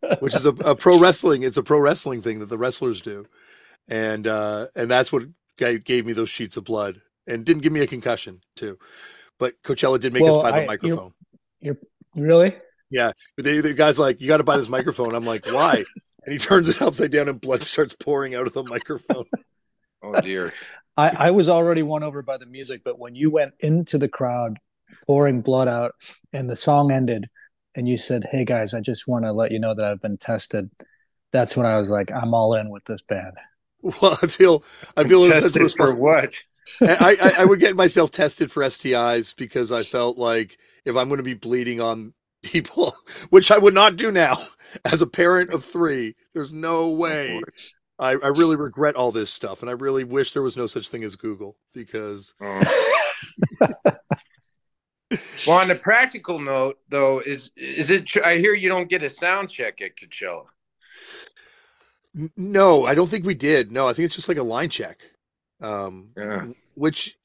[0.20, 1.42] which is a, a, pro wrestling.
[1.42, 3.26] It's a pro wrestling thing that the wrestlers do.
[3.88, 5.24] And, uh, and that's what
[5.56, 8.78] gave me those sheets of blood and didn't give me a concussion too.
[9.38, 11.12] But Coachella did make well, us buy the I, microphone.
[11.60, 11.76] You're,
[12.14, 12.56] you're really?
[12.90, 15.84] Yeah, the, the guy's like, "You got to buy this microphone." I'm like, "Why?"
[16.24, 19.26] And he turns it upside down, and blood starts pouring out of the microphone.
[20.02, 20.52] oh dear!
[20.96, 24.08] I, I was already won over by the music, but when you went into the
[24.08, 24.58] crowd,
[25.06, 25.92] pouring blood out,
[26.32, 27.28] and the song ended,
[27.76, 30.18] and you said, "Hey guys, I just want to let you know that I've been
[30.18, 30.68] tested,"
[31.32, 33.36] that's when I was like, "I'm all in with this band."
[33.82, 34.64] Well, I feel
[34.96, 36.34] I feel a sense of for what.
[36.80, 41.08] I, I, I would get myself tested for STIs because I felt like if I'm
[41.08, 42.96] going to be bleeding on people,
[43.30, 44.38] which I would not do now
[44.84, 46.14] as a parent of three.
[46.34, 47.42] There's no way.
[47.98, 50.88] I, I really regret all this stuff, and I really wish there was no such
[50.88, 52.34] thing as Google because.
[52.40, 52.62] Oh.
[55.46, 58.06] well, on the practical note, though, is is it?
[58.06, 60.44] Tr- I hear you don't get a sound check at Coachella.
[62.36, 63.70] No, I don't think we did.
[63.70, 64.98] No, I think it's just like a line check.
[65.60, 66.46] Um, yeah.
[66.74, 67.18] Which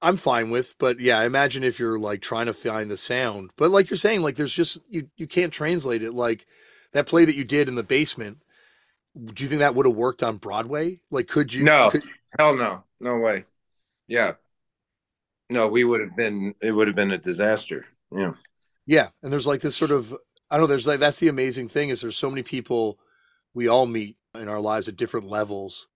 [0.00, 3.50] I'm fine with, but yeah, I imagine if you're like trying to find the sound,
[3.56, 6.12] but like you're saying, like there's just you you can't translate it.
[6.12, 6.46] Like
[6.92, 8.38] that play that you did in the basement.
[9.16, 11.00] Do you think that would have worked on Broadway?
[11.10, 11.64] Like, could you?
[11.64, 12.04] No, could,
[12.38, 13.44] hell no, no way.
[14.06, 14.34] Yeah,
[15.50, 16.54] no, we would have been.
[16.60, 17.86] It would have been a disaster.
[18.14, 18.34] Yeah,
[18.86, 20.12] yeah, and there's like this sort of
[20.50, 20.66] I don't know.
[20.68, 22.98] There's like that's the amazing thing is there's so many people
[23.52, 25.88] we all meet in our lives at different levels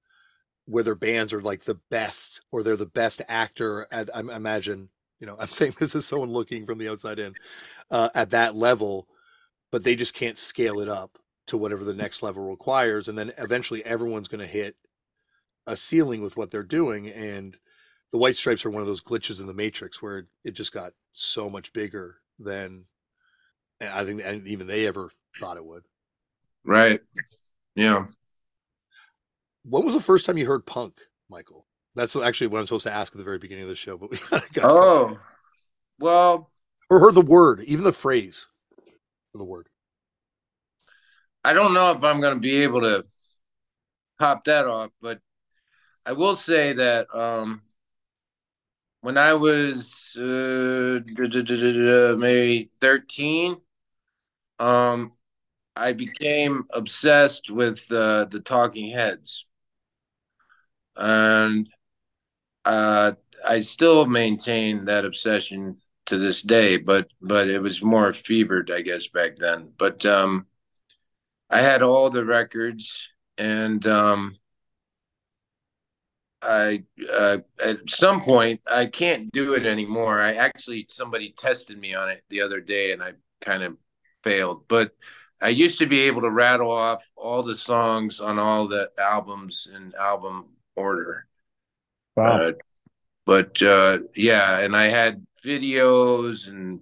[0.67, 4.89] where their bands are like the best or they're the best actor at, I imagine,
[5.19, 7.35] you know, I'm saying this is someone looking from the outside in
[7.91, 9.09] uh, at that level,
[9.71, 13.33] but they just can't scale it up to whatever the next level requires and then
[13.37, 14.77] eventually everyone's going to hit
[15.67, 17.57] a ceiling with what they're doing and
[18.13, 20.93] the white stripes are one of those glitches in the matrix where it just got
[21.13, 22.85] so much bigger than
[23.81, 25.83] i think and even they ever thought it would.
[26.65, 27.01] Right.
[27.75, 28.07] Yeah
[29.65, 31.67] when was the first time you heard punk michael?
[31.95, 34.11] That's actually what i'm supposed to ask at the very beginning of the show but
[34.11, 34.19] we
[34.53, 35.19] got oh
[35.99, 36.51] well
[36.91, 38.47] or heard the word even the phrase.
[39.35, 39.69] The word.
[41.43, 43.05] I don't know if i'm going to be able to
[44.19, 45.21] pop that off but
[46.05, 47.63] i will say that um
[49.03, 51.01] when I was uh,
[52.17, 53.57] maybe 13,
[54.61, 55.13] um,
[55.75, 59.45] I became obsessed with uh, the Talking Heads.
[60.97, 61.69] And
[62.65, 63.13] uh,
[63.45, 68.83] I still maintain that obsession to this day, but but it was more fevered, I
[68.83, 69.73] guess, back then.
[69.79, 70.47] But um,
[71.51, 74.37] I had all the records, and um,
[76.41, 80.21] I uh, at some point I can't do it anymore.
[80.21, 83.77] I actually somebody tested me on it the other day, and I kind of
[84.25, 84.67] failed.
[84.69, 84.93] But
[85.41, 89.69] I used to be able to rattle off all the songs on all the albums
[89.73, 91.27] and album order.
[92.17, 92.49] Wow.
[92.49, 92.53] Uh,
[93.25, 96.81] but uh, yeah, and I had videos and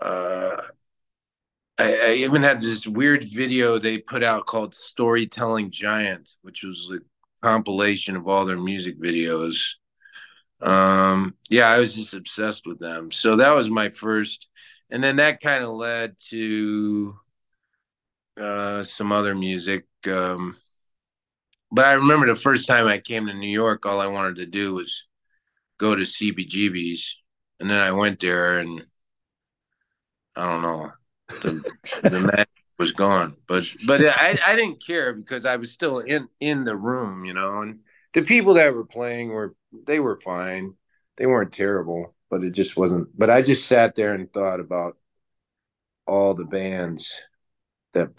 [0.00, 0.62] uh,
[1.78, 6.92] I, I, even had this weird video they put out called Storytelling Giant, which was
[6.94, 7.00] a
[7.46, 9.72] compilation of all their music videos.
[10.60, 13.10] Um, yeah, I was just obsessed with them.
[13.10, 14.48] So that was my first,
[14.90, 17.16] and then that kind of led to
[18.40, 19.84] uh, some other music.
[20.06, 20.56] Um,
[21.72, 24.46] but I remember the first time I came to New York, all I wanted to
[24.46, 25.04] do was
[25.78, 27.16] go to CBGB's,
[27.58, 28.84] and then I went there, and
[30.36, 30.92] I don't know,
[31.28, 32.46] the, the
[32.78, 33.36] was gone.
[33.48, 37.32] But but I I didn't care because I was still in in the room, you
[37.32, 37.62] know.
[37.62, 37.80] And
[38.12, 39.54] the people that were playing were
[39.86, 40.74] they were fine.
[41.16, 43.08] They weren't terrible, but it just wasn't.
[43.16, 44.96] But I just sat there and thought about
[46.06, 47.12] all the bands
[47.92, 48.10] that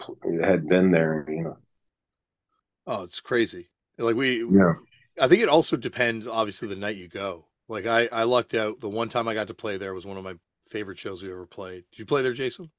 [0.42, 1.58] had been there, you know.
[2.86, 3.70] Oh, it's crazy.
[3.98, 4.74] Like we, yeah.
[5.20, 7.46] I think it also depends, obviously, the night you go.
[7.68, 8.80] Like I, I lucked out.
[8.80, 10.34] The one time I got to play there was one of my
[10.68, 11.84] favorite shows we ever played.
[11.92, 12.70] Did you play there, Jason?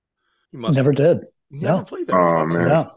[0.51, 0.97] You must never have.
[0.97, 1.27] did.
[1.49, 1.83] Never no.
[1.83, 2.19] played there.
[2.19, 2.67] Oh man.
[2.67, 2.91] No.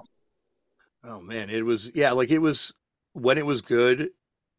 [1.04, 2.74] Oh man, it was yeah, like it was
[3.12, 4.10] when it was good,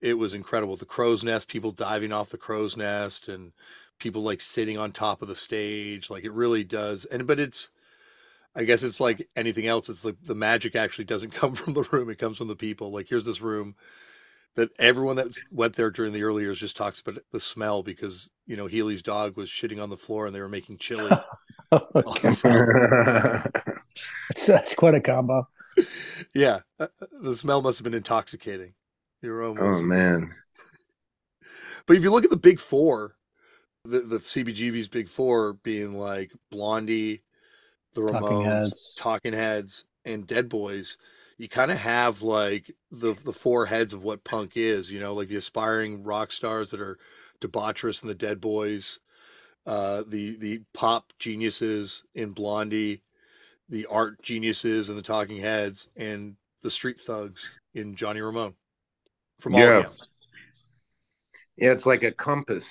[0.01, 0.75] it was incredible.
[0.77, 3.51] The crow's nest, people diving off the crow's nest and
[3.99, 6.09] people like sitting on top of the stage.
[6.09, 7.05] Like it really does.
[7.05, 7.69] And but it's
[8.55, 9.89] I guess it's like anything else.
[9.89, 12.09] It's like the magic actually doesn't come from the room.
[12.09, 12.91] It comes from the people.
[12.91, 13.75] Like here's this room
[14.55, 18.29] that everyone that went there during the early years just talks about the smell because
[18.45, 21.09] you know Hilly's dog was shitting on the floor and they were making chili.
[21.71, 22.41] that's,
[24.47, 25.47] that's quite a combo.
[26.35, 28.73] Yeah, uh, uh, the smell must have been intoxicating.
[29.21, 29.61] The aroma.
[29.61, 30.35] Oh man!
[31.85, 33.15] But if you look at the big four,
[33.85, 37.23] the the CBGB's big four being like Blondie,
[37.93, 40.97] the Ramones, Talking Heads, Talking Heads and Dead Boys
[41.39, 45.13] you kind of have like the the four heads of what punk is, you know,
[45.13, 46.99] like the aspiring rock stars that are
[47.41, 48.99] debaucherous and the Dead Boys,
[49.65, 53.01] uh, the the pop geniuses in Blondie,
[53.69, 58.55] the art geniuses in the Talking Heads, and the street thugs in Johnny Ramone.
[59.39, 59.79] From all yeah.
[59.79, 60.09] accounts.
[61.55, 62.69] Yeah, it's like a compass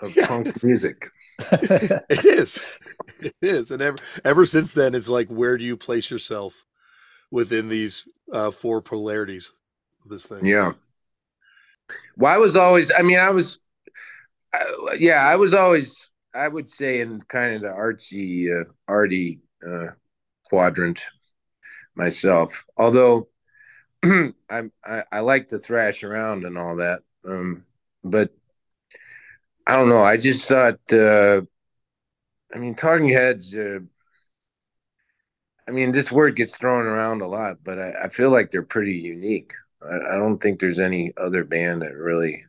[0.00, 1.10] of yeah, punk music.
[1.40, 2.60] it is.
[3.20, 3.70] It is.
[3.70, 6.66] And ever ever since then it's like where do you place yourself
[7.30, 9.52] within these uh, four polarities
[10.04, 10.44] of this thing.
[10.44, 10.72] Yeah.
[12.16, 13.58] Well, I was always, I mean, I was,
[14.54, 19.40] uh, yeah, I was always, I would say in kind of the artsy, uh, arty
[19.66, 19.88] uh,
[20.44, 21.02] quadrant
[21.94, 22.64] myself.
[22.76, 23.28] Although
[24.04, 27.00] I, I, I like to thrash around and all that.
[27.26, 27.64] Um,
[28.04, 28.30] but
[29.68, 30.02] I don't know.
[30.02, 31.42] I just thought, uh,
[32.54, 33.80] I mean, Talking Heads, uh,
[35.68, 38.62] I mean, this word gets thrown around a lot, but I, I feel like they're
[38.62, 39.52] pretty unique.
[39.82, 42.46] I, I, don't think there's any other band that really.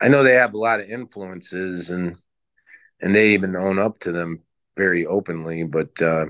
[0.00, 2.14] I know they have a lot of influences, and
[3.00, 4.42] and they even own up to them
[4.76, 5.64] very openly.
[5.64, 6.26] But uh,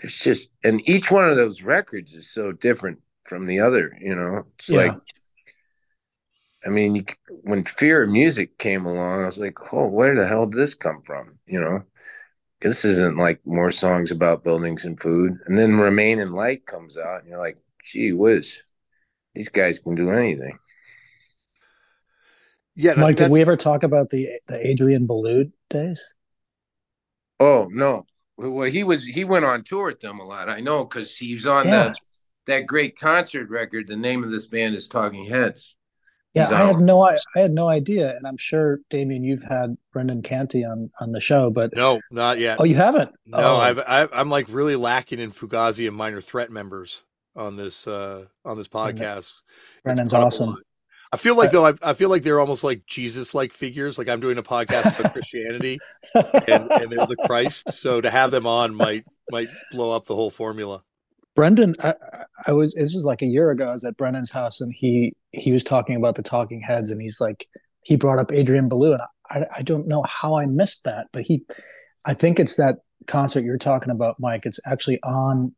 [0.00, 3.96] it's just, and each one of those records is so different from the other.
[3.98, 4.78] You know, it's yeah.
[4.78, 4.98] like.
[6.64, 10.26] I mean, you, when Fear of Music came along, I was like, "Oh, where the
[10.26, 11.82] hell did this come from?" You know,
[12.60, 15.38] this isn't like more songs about buildings and food.
[15.46, 18.62] And then Remain in Light comes out, and you're like, gee whiz,
[19.34, 20.58] these guys can do anything.
[22.74, 26.12] Yeah, Mike, did we ever talk about the the Adrian Belew days?
[27.40, 28.06] Oh no,
[28.36, 30.48] Well, he was he went on tour with them a lot.
[30.48, 31.90] I know because he was on Yeah.
[31.90, 31.96] the
[32.46, 33.86] that great concert record.
[33.88, 35.74] The name of this band is Talking Heads.
[36.34, 39.76] Yeah, I had no I, I had no idea, and I'm sure Damian, you've had
[39.92, 42.58] Brendan Canty on on the show, but No, not yet.
[42.60, 43.10] oh, you haven't?
[43.26, 47.02] No, Oh, I've, I've I'm like really lacking in Fugazi and Minor Threat members
[47.34, 49.32] on this uh on this podcast.
[49.84, 50.56] Brendan's brought up a awesome.
[51.10, 53.96] I feel like though I, I feel like they're almost like Jesus like figures.
[53.96, 55.78] Like I'm doing a podcast about Christianity
[56.14, 57.72] and, and they're the Christ.
[57.72, 60.84] So to have them on might might blow up the whole formula.
[61.38, 61.94] Brendan, I,
[62.46, 63.68] I- was this was like a year ago.
[63.68, 67.00] I was at Brendan's house, and he he was talking about the Talking Heads, and
[67.00, 67.46] he's like,
[67.82, 71.22] he brought up Adrian Belew, and I I don't know how I missed that, but
[71.22, 71.44] he,
[72.04, 72.76] I think it's that
[73.06, 74.46] concert you're talking about, Mike.
[74.46, 75.54] It's actually on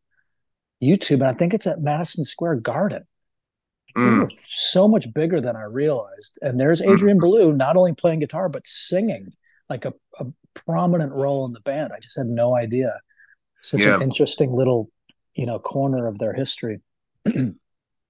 [0.82, 3.04] YouTube, and I think it's at Madison Square Garden.
[3.96, 4.30] Mm.
[4.46, 6.38] so much bigger than I realized.
[6.42, 9.32] And there's Adrian Belew not only playing guitar but singing
[9.68, 11.90] like a, a prominent role in the band.
[11.92, 13.00] I just had no idea.
[13.62, 13.96] Such Yeah.
[13.96, 14.88] an interesting little,
[15.40, 16.82] you know, corner of their history.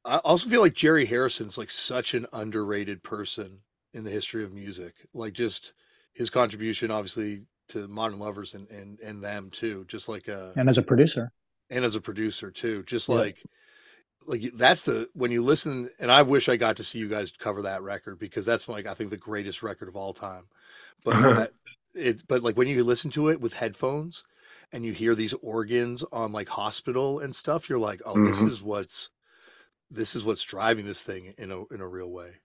[0.05, 3.61] I also feel like Jerry Harrison's like such an underrated person
[3.95, 4.95] in the history of music.
[5.15, 5.73] Like just
[6.13, 9.85] his contribution obviously to Modern Lovers and and, and them too.
[9.87, 11.31] Just like a And as a producer,
[11.71, 13.15] and as a producer too just Yeah.
[13.15, 13.37] like
[14.27, 17.33] like that's the when you listen and i wish i got to see you guys
[17.33, 20.45] cover that record because that's like i think the greatest record of all time
[21.05, 21.53] but that,
[21.95, 24.25] it but like when you listen to it with headphones
[24.73, 28.49] and you hear these organs on like hospital and stuff you're like oh this Mhm.
[28.49, 29.11] is what's
[29.91, 32.37] this is what's driving this thing in a in a real way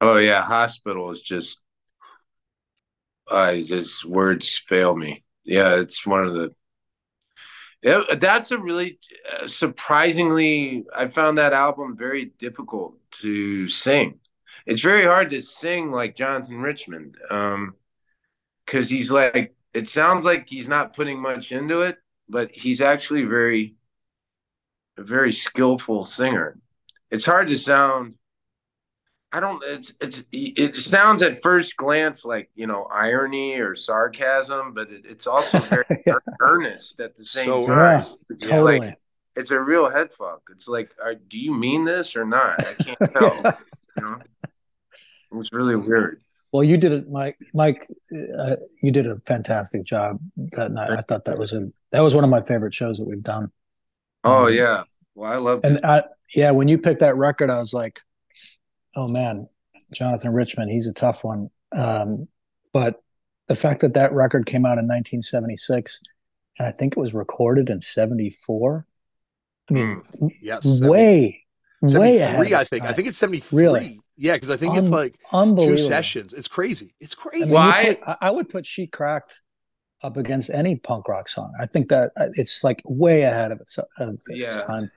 [0.00, 1.58] Oh yeah, hospital is just.
[3.30, 5.24] I just words fail me.
[5.44, 6.54] Yeah, it's one of the.
[7.82, 8.98] Yeah, that's a really
[9.32, 10.84] uh, surprisingly.
[10.94, 14.18] I found that album very difficult to sing.
[14.66, 17.74] It's very hard to sing like Jonathan Richman, um,
[18.66, 19.54] because he's like.
[19.74, 21.98] It sounds like he's not putting much into it,
[22.28, 23.76] but he's actually very,
[24.96, 26.58] a very skillful singer.
[27.10, 28.14] It's hard to sound.
[29.32, 29.62] I don't.
[29.64, 35.02] It's it's it sounds at first glance like you know irony or sarcasm, but it,
[35.04, 36.14] it's also very Yeah.
[36.40, 37.70] earnest at the same So time.
[37.70, 38.16] earnest.
[38.28, 38.80] It's totally.
[38.80, 38.98] like
[39.36, 40.42] it's a real head fuck.
[40.50, 42.58] It's like, are, do you mean this or not?
[42.66, 43.56] I can't tell.
[43.96, 44.18] you know,
[45.30, 46.20] it was really weird.
[46.52, 47.38] Well, you did it, Mike.
[47.54, 47.84] Mike,
[48.38, 50.18] uh, you did a fantastic job
[50.52, 50.90] that night.
[50.90, 53.50] I thought that was a that was one of my favorite shows that we've done.
[54.24, 54.82] Oh Um, yeah.
[55.14, 55.84] Well, I love And it.
[55.84, 56.02] I,
[56.34, 58.00] yeah, when you picked that record, I was like,
[58.96, 59.48] oh man,
[59.92, 61.50] Jonathan Richman, he's a tough one.
[61.72, 62.28] Um,
[62.72, 63.02] but
[63.48, 66.00] the fact that that record came out in 1976,
[66.58, 68.86] and I think it was recorded in 74.
[69.68, 70.02] I mean,
[70.40, 71.44] yes way,
[71.80, 72.46] way ahead.
[72.46, 74.00] Of i its think i think it's 73 Really?
[74.22, 77.64] Yeah because i think it's like two sessions it's crazy it's I crazy mean, Well,
[77.66, 79.40] you I- put- I, I would put "She Cracked"
[80.02, 81.52] up against any punk rock song.
[81.60, 84.62] I think that uh, it's like way ahead of its, of its Yeah.
[84.62, 84.90] time.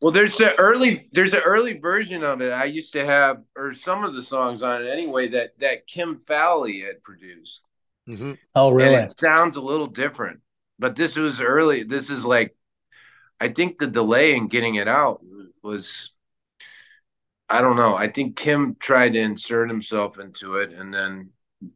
[0.00, 3.74] Well, there's the early there's an early version of it I used to have, or
[3.74, 7.60] some of the songs on it anyway that that Kim Fowley had produced.
[8.08, 8.38] Mhm.
[8.56, 8.94] Oh, really?
[8.96, 10.40] And it sounds a little different.
[10.80, 11.84] But this was early.
[11.84, 12.56] This is like,
[13.38, 15.20] I think the delay in getting it out
[15.62, 16.10] was,
[17.52, 17.94] I don't know.
[17.94, 21.30] I think Kim tried to insert himself into it, and then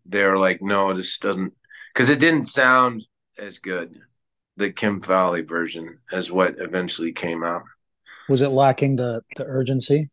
[0.06, 1.52] they're like, no, this doesn't,
[1.92, 3.04] because it didn't sound
[3.38, 4.00] as good,
[4.56, 7.62] the Kim Fowley version, as what eventually came out.
[8.28, 10.10] Was it lacking the the urgency?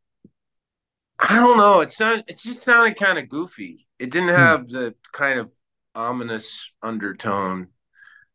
[1.20, 1.82] I don't know.
[1.82, 3.88] It sounded, it just sounded kind of goofy.
[3.99, 4.36] It didn't Hmm.
[4.39, 5.51] have the kind of
[5.95, 7.68] ominous undertone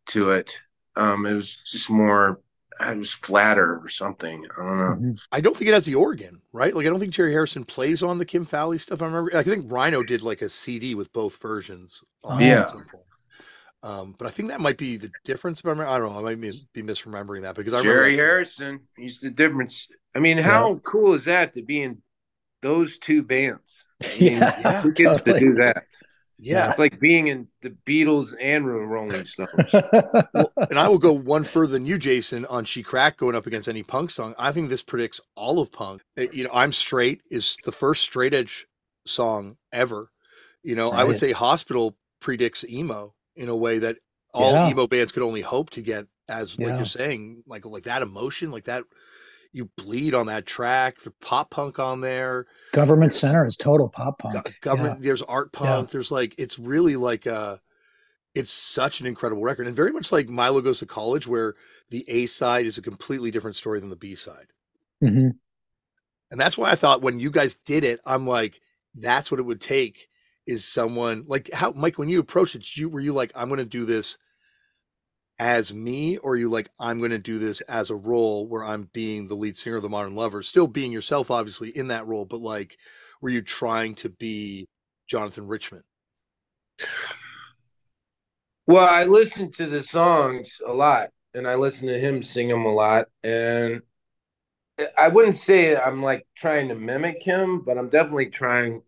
[0.08, 0.58] to it.
[0.96, 2.40] Um, it was just more,
[2.80, 4.44] it was flatter or something.
[4.56, 4.96] I don't know.
[5.12, 5.18] Mhm.
[5.32, 6.74] I don't think it has the organ, right?
[6.74, 9.02] Like I don't think Jerry Harrison plays on the Kim Fowley stuff.
[9.02, 9.36] I remember.
[9.36, 12.02] I think Rhino did like a CD with both versions.
[12.24, 12.60] On it Yeah.
[12.62, 13.04] at some point.
[13.82, 15.60] Um, but I think that might be the difference.
[15.60, 16.18] If I remember, I don't know.
[16.26, 16.40] I might
[16.72, 19.86] be misremembering that because I remember Jerry that- Harrison, he's the difference.
[20.16, 22.02] I mean, how cool is that to be in
[22.60, 23.84] those two bands?
[24.02, 25.38] I mean, Yeah, who gets totally.
[25.40, 25.84] to do that?
[26.38, 26.70] Yeah.
[26.70, 29.50] It's like being in the Beatles and the Rolling Stones.
[30.32, 33.46] Well, and I will go one further than you, Jason, on She Crack going up
[33.46, 34.34] against any punk song.
[34.38, 36.02] I think this predicts all of punk.
[36.16, 38.66] Uh, You know, I'm Straight is the first straight edge
[39.06, 40.10] song ever.
[40.62, 43.96] You know, I would say Hospital predicts emo in a way that
[44.34, 44.70] all Yeah.
[44.70, 48.50] emo bands could only hope to get as like you're saying, Michael, like that emotion,
[48.50, 48.84] like that
[49.52, 52.46] you bleed on that track, the pop punk on there.
[52.72, 54.56] Government Center is total pop Go- punk.
[54.60, 55.58] government there's art Yeah.
[55.60, 57.60] punk there's like it's really like a
[58.34, 61.54] it's such an incredible record and very much like milo goes to college where
[61.90, 64.48] the a side is a completely different story than the b side
[65.00, 65.08] Yeah.
[65.10, 65.30] Mhm.
[66.30, 68.60] and that's why i thought when you guys did it i'm like
[68.94, 70.08] that's what it would take
[70.46, 73.58] is someone like how mike when you approached it you were you like i'm going
[73.58, 74.18] to do this
[75.38, 78.90] as me, or you like I'm going to do this as a role where I'm
[78.92, 82.24] being the lead singer of the Modern Lovers, still being yourself, obviously in that role,
[82.24, 82.76] but like,
[83.20, 84.68] were you trying to be
[85.06, 85.84] Jonathan Richman?
[88.66, 92.64] Well, I listened to the songs a lot, and I listened to him sing them
[92.66, 93.82] a lot, and
[94.96, 98.82] I wouldn't say I'm like trying to mimic him, but I'm definitely trying.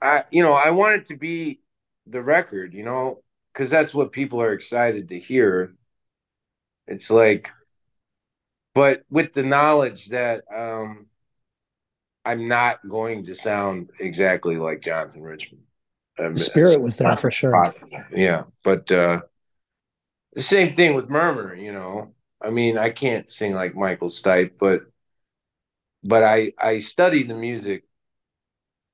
[0.00, 1.60] I, you know, I want it to be
[2.06, 3.21] the record, you know,
[3.52, 5.74] because that's what people are excited to hear.
[6.86, 7.48] It's like,
[8.74, 11.06] but with the knowledge that um,
[12.24, 15.62] I'm not going to sound exactly like Jonathan Richman.
[16.18, 17.74] Um, Spirit was there for sure.
[18.14, 19.22] Yeah, but uh,
[20.34, 21.54] the same thing with Murmur.
[21.54, 24.82] You know, I mean, I can't sing like Michael Stipe, but
[26.04, 27.84] but I I study the music.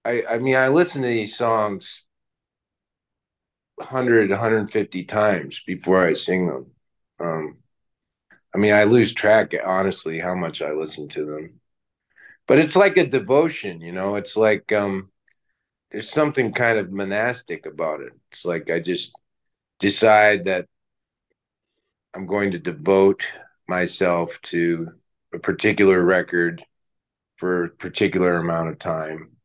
[0.05, 2.03] I I mean, I listen to these songs
[3.79, 6.67] 100 150 times before I sing them.
[7.21, 7.59] Um,
[8.55, 11.61] I mean, I lose track honestly how much I listen to them.
[12.47, 14.17] But it's like a devotion, you know.
[14.17, 15.11] It's like um
[15.93, 18.13] there's something kind of monastic about it.
[18.33, 19.13] It's like I just
[19.81, 20.67] decide that
[22.15, 23.23] I'm going to devote
[23.67, 24.93] myself to
[25.35, 26.65] a particular record
[27.37, 29.37] for a particular amount of time.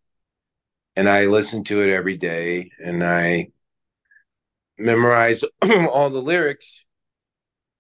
[0.96, 3.50] And I listen to it every day and I
[4.78, 6.66] memorize all the lyrics.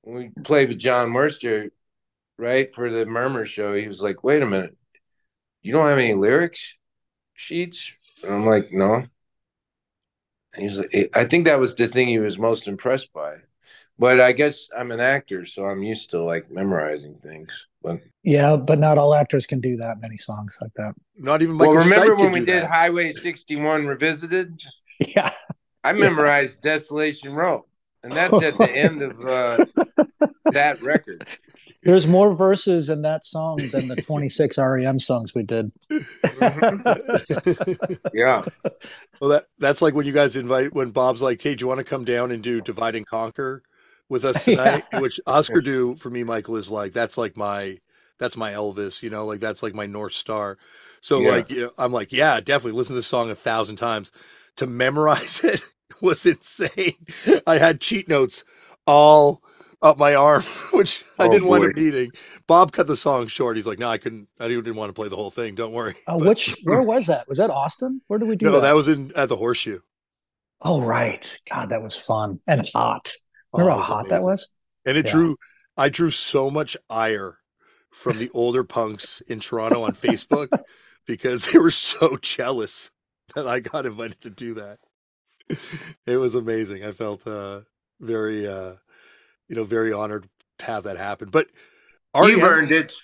[0.05, 1.69] We played with Jon Wurster,
[2.37, 4.75] right, for the Murmur show, he was like, wait a minute,
[5.61, 6.61] you don't have any lyrics
[7.35, 7.91] sheets?
[8.23, 9.05] And I'm like, no.
[10.53, 13.37] And he's like, I think that was the thing he was most impressed by.
[13.97, 17.51] But I guess I'm an actor, so I'm used to like memorizing things.
[17.81, 20.93] But yeah, but not all actors can do that many songs like that.
[21.17, 21.83] Not even Michael well.
[21.83, 22.45] Remember Stipe when we that.
[22.45, 24.59] did Highway 61 Revisited?
[25.15, 25.33] Yeah,
[25.83, 26.73] I memorized yeah.
[26.73, 27.65] Desolation Row,
[28.03, 29.65] and that's at the end of uh,
[30.51, 31.25] that record.
[31.83, 35.73] There's more verses in that song than the 26 REM songs we did.
[38.13, 38.45] yeah.
[39.19, 41.79] Well, that that's like when you guys invite when Bob's like, "Hey, do you want
[41.79, 43.63] to come down and do Divide and Conquer
[44.07, 44.99] with us tonight?" yeah.
[45.01, 47.79] Which Hüsker Dü for me, Michael is like that's like my
[48.17, 50.57] that's my Elvis, you know, like that's like my North Star.
[51.01, 51.31] So yeah.
[51.31, 54.11] like, you know, I'm like, yeah, definitely listen to this song a thousand times.
[54.57, 55.61] To memorize it
[56.01, 57.05] was insane.
[57.47, 58.43] I had cheat notes
[58.85, 59.41] all
[59.83, 61.59] up my arm, which I oh, didn't boy.
[61.59, 62.11] want a meeting.
[62.47, 63.57] Bob cut the song short.
[63.57, 64.27] He's like, "No, I couldn't.
[64.39, 65.55] I didn't want to play the whole thing.
[65.55, 67.27] Don't worry." Uh, which where was that?
[67.27, 68.01] Was that Austin?
[68.07, 68.61] Where did we do no, that?
[68.61, 69.81] that was in at the Horseshoe.
[70.61, 73.11] Oh right, God, that was fun and hot.
[73.51, 74.17] Remember oh, how hot amazing.
[74.17, 74.49] that was?
[74.85, 75.11] And it yeah.
[75.11, 75.37] drew.
[75.75, 77.39] I drew so much ire
[77.91, 80.49] from the older punks in Toronto on Facebook
[81.05, 82.91] because they were so jealous
[83.35, 84.79] that I got invited to do that.
[86.05, 86.83] It was amazing.
[86.83, 87.61] I felt uh,
[87.99, 88.75] very uh,
[89.47, 90.27] you know, very honored
[90.59, 91.29] to have that happen.
[91.29, 91.47] But
[92.15, 92.93] you earned it.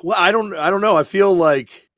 [0.00, 0.96] Well, I don't, I don't know.
[0.96, 1.88] I feel like,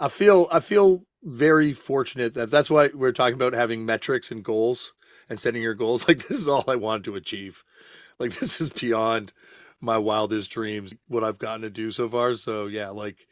[0.00, 4.42] I feel, I feel very fortunate that that's why we're talking about having metrics and
[4.42, 4.94] goals
[5.28, 6.08] and setting your goals.
[6.08, 7.62] Like this is all I wanted to achieve.
[8.18, 9.34] Like this is beyond
[9.78, 10.94] my wildest dreams.
[11.06, 12.32] What I've gotten to do so far.
[12.32, 13.26] So yeah, like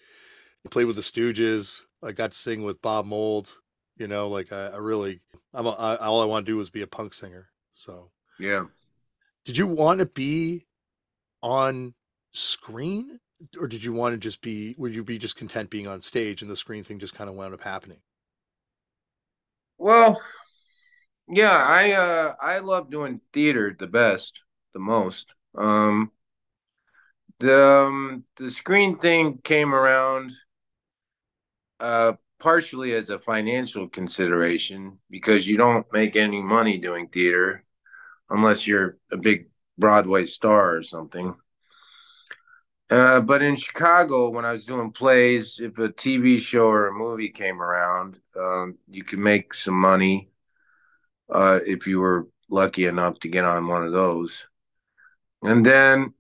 [0.68, 1.80] play with the Stooges.
[2.03, 3.61] I got to sing with Bob Mould.
[3.97, 5.20] You know, like I, I really,
[5.53, 7.49] I'm a, I, all I want to do is be a punk singer.
[7.72, 8.11] So.
[8.38, 8.64] Yeah,
[9.45, 10.66] did you want to be
[11.43, 11.95] on
[12.32, 13.18] screen
[13.59, 16.43] or did you want to just be would you be just content being on stage
[16.43, 17.99] and the screen thing just kind of wound up happening?
[19.78, 20.20] Well
[21.28, 24.32] yeah i uh i love doing theater the best
[24.72, 25.26] the most.
[25.57, 26.12] Um
[27.40, 30.32] the um, the screen thing came around
[31.80, 32.12] uh
[32.43, 37.64] partially as a financial consideration because you don't make any money doing theater
[38.28, 41.34] unless you're a big Broadway star or something.
[42.90, 46.93] Uh, but in Chicago, when I was doing plays, if a TV show or a
[46.93, 50.30] movie came around, um, you could make some money
[51.32, 54.36] uh, if you were lucky enough to get on one of those.
[55.43, 56.12] And then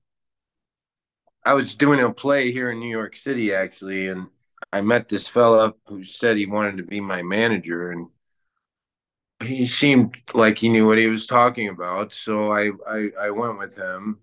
[1.44, 4.28] I was doing a play here in New York City, actually, and
[4.72, 8.08] I met this fella who said he wanted to be my manager, and
[9.42, 12.14] he seemed like he knew what he was talking about.
[12.14, 14.20] So I I, I went with him,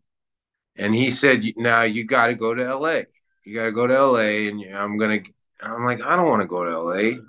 [0.76, 3.08] and he said, "Now you got to go to L.A.
[3.46, 4.48] You got to go to L.A.
[4.50, 5.22] and I'm gonna."
[5.62, 7.20] I'm like, I don't want to go to L.A.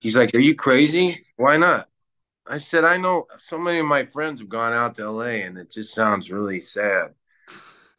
[0.00, 1.18] He's like, Are you crazy?
[1.36, 1.88] Why not?
[2.46, 5.42] I said, I know so many of my friends have gone out to L.A.
[5.42, 7.14] and it just sounds really sad.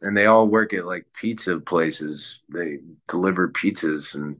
[0.02, 2.40] And they all work at like pizza places.
[2.48, 4.38] They deliver pizzas, and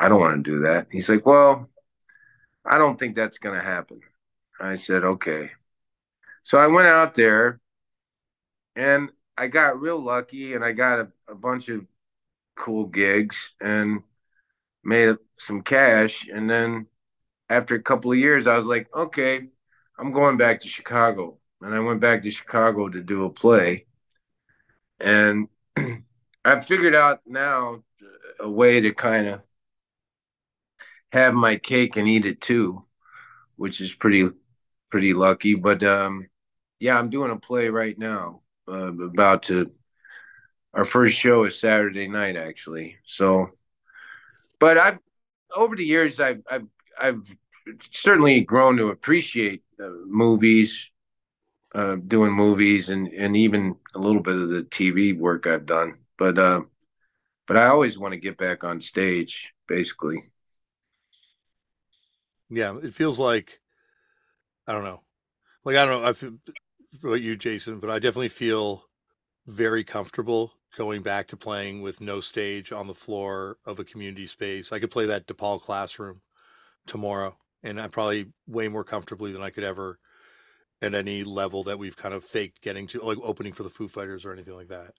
[0.00, 0.88] I don't want to do that.
[0.90, 1.70] He's like, Well,
[2.64, 4.00] I don't think that's going to happen.
[4.60, 5.50] I said, okay.
[6.44, 7.60] So I went out there
[8.76, 11.86] and I got real lucky, and I got a, a bunch of
[12.56, 14.02] cool gigs and
[14.84, 16.86] made some cash, and then
[17.50, 19.48] after a couple of years, I was like, okay,
[19.98, 23.86] I'm going back to Chicago, and I went back to Chicago to do a play,
[24.98, 25.48] and
[26.44, 27.82] I've figured out now
[28.38, 29.40] a way to kind of
[31.12, 32.84] have my cake and eat it too,
[33.56, 34.28] which is pretty
[34.90, 35.54] pretty lucky.
[35.54, 36.28] But um,
[36.78, 38.42] yeah, I'm doing a play right now.
[38.68, 39.70] Uh, about to.
[40.72, 42.98] Our first show is Saturday night, actually.
[43.04, 43.50] So,
[44.58, 44.98] but I've
[45.54, 46.66] over the years, I've I've
[47.00, 47.22] I've
[47.90, 50.90] certainly grown to appreciate uh, movies,
[51.74, 55.98] uh, doing movies, and and even a little bit of the TV work I've done.
[56.18, 56.62] But uh,
[57.46, 60.30] but I always want to get back on stage, basically.
[62.50, 63.60] Yeah, it feels like
[64.66, 65.02] I don't know.
[65.64, 66.32] Like I don't know I feel
[67.02, 68.84] about you, Jason, but I definitely feel
[69.46, 74.26] very comfortable going back to playing with no stage on the floor of a community
[74.26, 74.72] space.
[74.72, 76.22] I could play that DePaul classroom
[76.86, 79.98] tomorrow, and I'm probably way more comfortably than I could ever
[80.82, 83.88] at any level that we've kind of faked getting to, like opening for the Foo
[83.88, 84.92] Fighters or anything like that.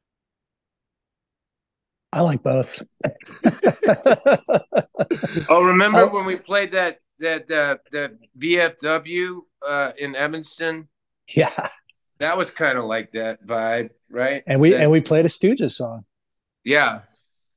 [2.14, 2.84] I like both.
[5.50, 10.88] oh, remember when we played that that uh, the VFW uh, in Evanston?
[11.34, 11.70] Yeah,
[12.20, 14.44] that was kind of like that vibe, right?
[14.46, 16.06] And we that, and we played a Stooges song.
[16.64, 17.02] Yeah,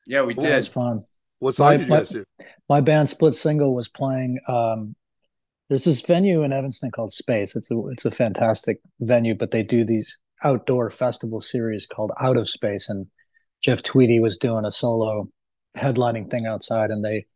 [0.07, 0.45] yeah, we did.
[0.45, 1.05] It was fun.
[1.39, 2.25] What song my, did you guys do?
[2.69, 4.39] My band Split Single was playing.
[4.49, 4.95] Um,
[5.69, 7.57] there's this venue in Evanston called Space.
[7.57, 12.37] It's a it's a fantastic venue, but they do these outdoor festival series called Out
[12.37, 13.07] of Space, and
[13.63, 15.29] Jeff Tweedy was doing a solo
[15.77, 17.27] headlining thing outside, and they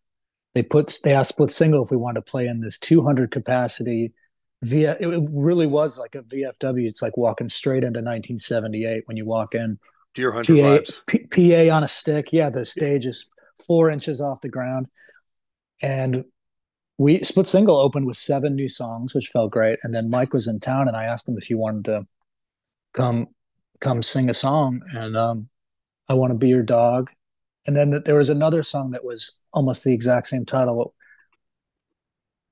[0.58, 4.12] they put they asked Split Single if we wanted to play in this 200 capacity
[4.62, 6.88] via it really was like a VFW.
[6.88, 9.78] It's like walking straight into 1978 when you walk in.
[10.14, 11.06] Deer Hunter PA, vibes.
[11.06, 12.32] P, PA on a stick.
[12.32, 13.28] Yeah, the stage is
[13.68, 14.88] four inches off the ground,
[15.80, 16.24] and
[16.96, 19.78] we split single opened with seven new songs, which felt great.
[19.84, 22.06] And then Mike was in town, and I asked him if he wanted to
[22.94, 23.28] come
[23.78, 25.48] come sing a song, and um,
[26.08, 27.10] I want to be your dog.
[27.68, 30.94] And then there was another song that was almost the exact same title.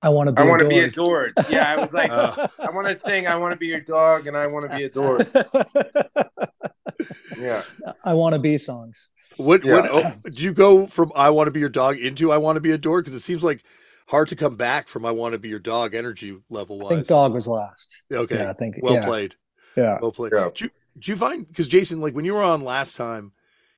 [0.02, 0.42] I want to be.
[0.42, 1.32] I want to be adored.
[1.48, 2.48] Yeah, I was like, uh.
[2.58, 3.26] I want to sing.
[3.26, 5.26] I want to be your dog, and I want to be adored.
[7.38, 7.62] yeah,
[8.04, 9.08] I want to be songs.
[9.38, 9.64] What?
[9.64, 9.80] Yeah.
[9.80, 9.90] What?
[9.90, 12.60] Oh, do you go from "I want to be your dog" into "I want to
[12.60, 13.06] be adored"?
[13.06, 13.64] Because it seems like
[14.08, 16.92] hard to come back from "I want to be your dog" energy level wise.
[16.92, 18.02] I think dog was last.
[18.12, 19.06] Okay, yeah, I think well yeah.
[19.06, 19.34] played.
[19.76, 20.32] Yeah, well played.
[20.34, 20.50] Yeah.
[20.54, 23.32] Do, you, do you find because Jason, like when you were on last time,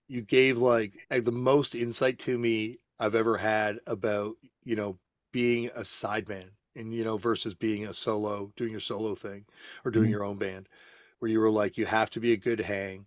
[0.08, 4.98] you gave like the most insight to me I've ever had about you know
[5.32, 9.44] being a sideman and you know versus being a solo doing your solo thing
[9.84, 10.12] or doing mm-hmm.
[10.12, 10.68] your own band
[11.18, 13.06] where you were like you have to be a good hang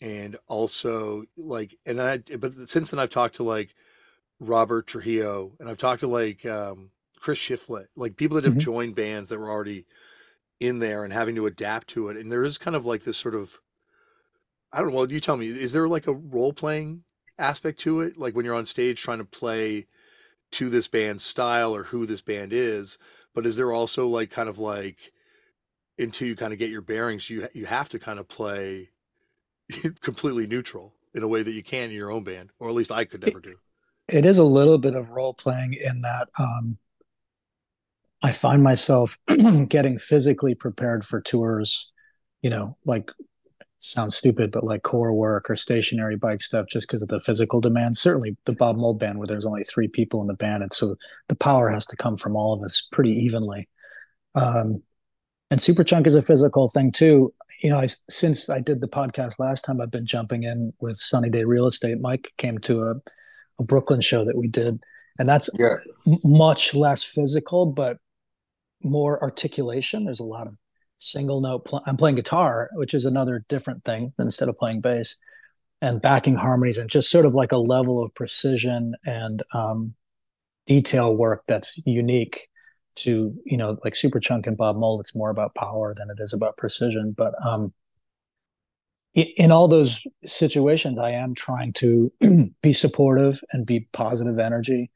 [0.00, 3.74] and also like and I but since then I've talked to like
[4.38, 8.60] Robert Trujillo and I've talked to like um Chris Shiflett like people that have mm-hmm.
[8.60, 9.86] joined bands that were already
[10.60, 13.16] in there and having to adapt to it and there is kind of like this
[13.16, 13.60] sort of
[14.76, 17.04] I don't know well you tell me is there like a role playing
[17.38, 18.18] aspect to it?
[18.18, 19.86] Like when you're on stage trying to play
[20.52, 22.98] to this band's style or who this band is
[23.34, 25.12] but is there also like kind of like
[25.98, 28.90] until you kind of get your bearings you you have to kind of play
[30.00, 32.92] completely neutral in a way that you can in your own band or at least
[32.92, 33.56] I could never do.
[34.08, 36.78] it is a little bit of role playing in that um
[38.22, 39.18] I find myself
[39.68, 41.92] getting physically prepared for tours
[42.40, 43.10] you know like
[43.86, 47.60] sounds stupid, but like core work or stationary bike stuff just because of the physical
[47.60, 48.00] demands.
[48.00, 50.62] Certainly the Bob Mould band where there's only three people in the band.
[50.62, 50.96] And so
[51.28, 53.68] the power has to come from all of us pretty evenly.
[54.34, 54.82] Um,
[55.50, 57.32] and Superchunk is a physical thing too.
[57.62, 60.96] You know, I, since I did the podcast last time, I've been jumping in with
[60.96, 62.00] Sunny Day Real Estate.
[62.00, 62.94] Mike came to a,
[63.58, 64.82] a Brooklyn show that we did,
[65.18, 65.76] and that's yeah.
[66.24, 67.98] much less physical, but
[68.82, 70.04] more articulation.
[70.04, 70.54] There's a lot of
[70.98, 71.64] single note.
[71.66, 75.16] Pl- I'm playing guitar, which is another different thing instead of playing bass,
[75.82, 79.94] and backing harmonies, and just sort of like a level of precision and um,
[80.66, 82.48] detail work that's unique
[82.96, 85.00] to you know like Superchunk and Bob Mould.
[85.00, 87.72] It's more about power than it is about precision, but um,
[89.16, 92.12] in all those situations, I am trying to
[92.62, 94.90] be supportive and be positive energy.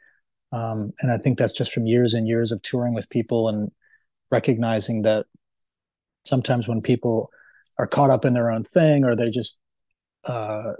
[0.52, 3.70] Um, and I think that's just from years and years of touring with people and
[4.30, 5.24] recognizing that
[6.24, 7.30] sometimes when people
[7.78, 9.58] are caught up in their own thing or they just
[10.24, 10.72] uh,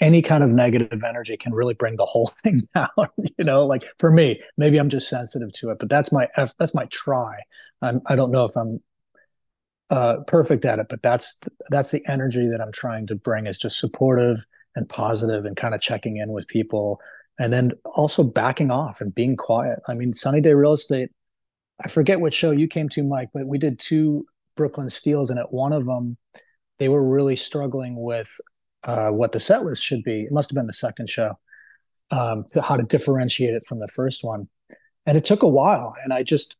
[0.00, 3.82] any kind of negative energy can really bring the whole thing down you know like
[3.98, 7.38] for me maybe i'm just sensitive to it but that's my that's my try
[7.80, 8.80] I'm, i don't know if i'm
[9.92, 13.58] uh, perfect at it, but that's that's the energy that I'm trying to bring is
[13.58, 16.98] just supportive and positive and kind of checking in with people
[17.38, 19.80] and then also backing off and being quiet.
[19.88, 21.10] I mean, Sunny Day Real Estate.
[21.80, 25.38] I forget what show you came to, Mike, but we did two Brooklyn Steels, and
[25.38, 26.16] at one of them,
[26.78, 28.40] they were really struggling with
[28.84, 30.22] uh, what the set list should be.
[30.22, 31.38] It must have been the second show,
[32.10, 34.48] um, how to differentiate it from the first one,
[35.06, 35.94] and it took a while.
[36.02, 36.56] And I just,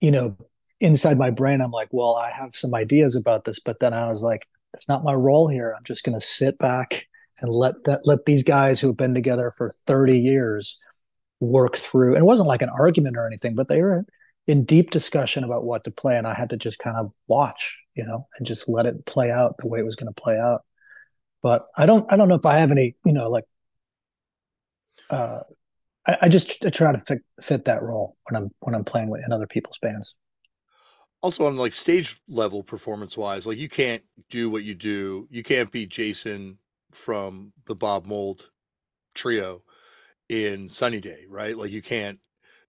[0.00, 0.36] you know,
[0.80, 4.08] inside my brain, I'm like, well, I have some ideas about this, but then I
[4.08, 5.74] was like, it's not my role here.
[5.76, 7.06] I'm just going to sit back
[7.40, 10.78] and let that let these guys who have been together for 30 years
[11.40, 12.14] work through.
[12.14, 14.04] And it wasn't like an argument or anything, but they were
[14.48, 17.78] in deep discussion about what to play, and I had to just kind of watch,
[17.94, 20.36] you know, and just let it play out the way it was going to play
[20.36, 20.62] out.
[21.42, 23.44] But I don't, I don't know if I have any, you know, like,
[25.10, 25.40] uh,
[26.06, 29.22] I, I just try to fit, fit that role when I'm when I'm playing with
[29.24, 30.14] in other people's bands
[31.20, 35.42] also on like stage level performance wise like you can't do what you do you
[35.42, 36.58] can't be jason
[36.92, 38.50] from the bob mould
[39.14, 39.62] trio
[40.28, 42.20] in sunny day right like you can't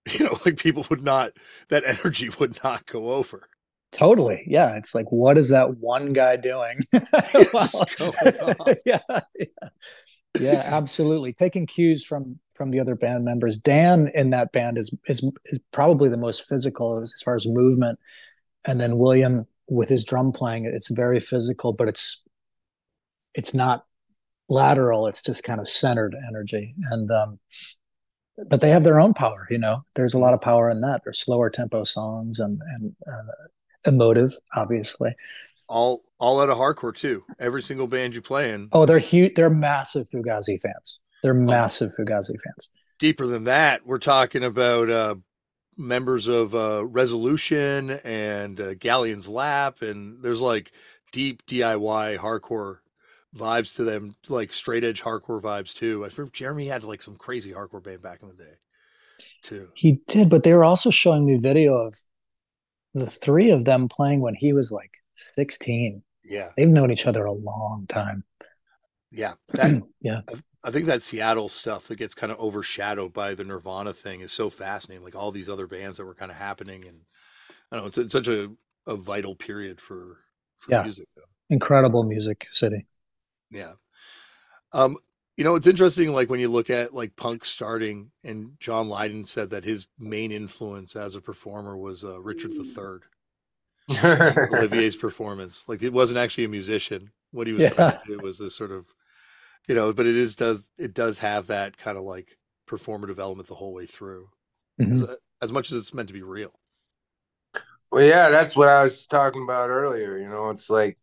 [0.12, 1.34] you know like people would not
[1.70, 3.48] that energy would not go over.
[3.92, 6.82] Totally yeah it's like what is that one guy doing?
[8.86, 9.00] Yeah,
[9.36, 9.70] yeah
[10.40, 10.62] yeah.
[10.64, 11.34] Absolutely.
[11.34, 13.58] Taking cues from from the other band members.
[13.58, 18.00] Dan in that band is is, is probably the most physical as far as movement.
[18.66, 22.24] And then William with his drum playing, it's very physical, but it's
[23.34, 23.86] it's not
[24.50, 25.08] lateral.
[25.08, 27.40] It's just kind of centered energy, and um,
[28.48, 29.48] but they have their own power.
[29.50, 31.02] You know, there's a lot of power in that.
[31.04, 33.48] There's slower tempo songs and and uh,
[33.86, 35.16] emotive, obviously.
[35.68, 37.24] All all out of hardcore too.
[37.40, 38.70] Every single band you play in.
[38.72, 39.36] Oh, they're huge.
[39.36, 41.00] They're massive Fugazi fans.
[41.24, 41.42] They're oh.
[41.42, 42.70] massive Fugazi fans.
[42.98, 45.16] Deeper than that, we're talking about uh,
[45.78, 50.72] members of uh, Resolution and uh, Galleon's Lap, and there's like
[51.12, 52.80] deep DIY hardcore
[53.36, 56.06] vibes to them, like straight edge hardcore vibes too.
[56.06, 58.54] I think Jeremy had like some crazy hardcore band back in the day,
[59.44, 59.70] too.
[59.76, 61.96] He did, but they were also showing me video of
[62.94, 64.92] the three of them playing when he was like
[65.36, 66.04] 16.
[66.24, 68.24] Yeah, they've known each other a long time.
[69.12, 70.22] Yeah, that yeah.
[70.64, 74.32] I think that Seattle stuff that gets kind of overshadowed by the Nirvana thing is
[74.32, 75.06] so fascinating.
[75.06, 77.02] Like all these other bands that were kind of happening, and
[77.72, 78.52] I don't know, it's, it's such a,
[78.86, 80.18] a vital period for,
[80.58, 80.84] for yeah.
[80.84, 81.08] music.
[81.16, 81.24] Though.
[81.50, 82.86] Incredible music city.
[83.52, 83.74] Yeah.
[84.72, 84.98] Um,
[85.38, 86.12] you know, it's interesting.
[86.14, 90.32] Like when you look at like punk starting, and John Lydon said that his main
[90.32, 93.00] influence as a performer was uh, Richard III.
[94.54, 97.10] Olivier's performance, like it wasn't actually a musician.
[97.32, 97.70] What he was yeah.
[97.70, 98.86] trying to do was this sort of
[99.70, 102.38] you know, but it is does it does have that kind of like
[102.68, 104.30] performative element the whole way through,
[104.82, 104.94] mm-hmm.
[104.94, 105.06] as,
[105.44, 106.52] as much as it's meant to be real.
[107.92, 110.18] Well, yeah, that's what I was talking about earlier.
[110.18, 110.98] You know, it's like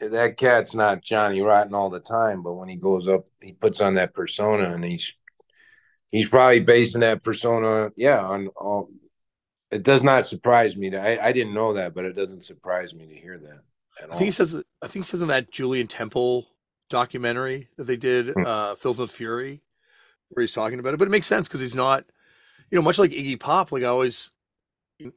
[0.00, 3.80] that cat's not Johnny Rotten all the time, but when he goes up, he puts
[3.80, 5.12] on that persona, and he's
[6.10, 8.90] he's probably basing that persona, yeah, on all.
[9.70, 10.90] It does not surprise me.
[10.90, 13.60] To, I I didn't know that, but it doesn't surprise me to hear that.
[14.10, 14.54] I think he says.
[14.82, 16.48] I think he says in that Julien Temple
[16.88, 18.44] documentary that they did, hmm.
[18.44, 19.62] uh, Filth and Fury,
[20.28, 20.98] where he's talking about it.
[20.98, 22.04] But it makes sense because he's not,
[22.70, 23.72] you know, much like Iggy Pop.
[23.72, 24.30] Like I always,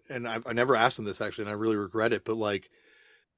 [0.09, 2.25] and I, I never asked him this actually, and I really regret it.
[2.25, 2.69] But like,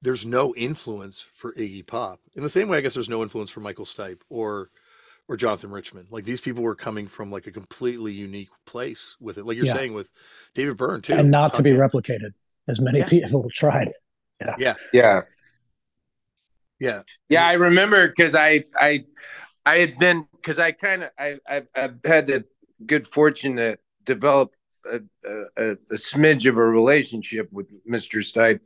[0.05, 2.77] there's no influence for Iggy Pop in the same way.
[2.77, 4.69] I guess there's no influence for Michael Stipe or
[5.27, 6.05] or Jonathan Richman.
[6.11, 9.45] Like these people were coming from like a completely unique place with it.
[9.45, 9.73] Like you're yeah.
[9.73, 10.11] saying with
[10.53, 12.33] David Byrne too, and not to be replicated
[12.67, 13.07] as many yeah.
[13.07, 13.89] people tried.
[14.39, 14.55] Yeah.
[14.59, 14.75] Yeah.
[14.93, 15.21] Yeah.
[16.79, 17.01] Yeah.
[17.27, 19.05] Yeah, I remember because I I
[19.65, 22.45] I had been because I kind of I I've, I've, had the
[22.85, 24.51] good fortune to develop
[24.89, 24.99] a,
[25.57, 28.19] a, a smidge of a relationship with Mr.
[28.19, 28.59] Stipe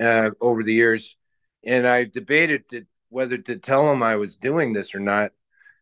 [0.00, 1.16] uh, over the years,
[1.64, 5.32] and I debated to, whether to tell him I was doing this or not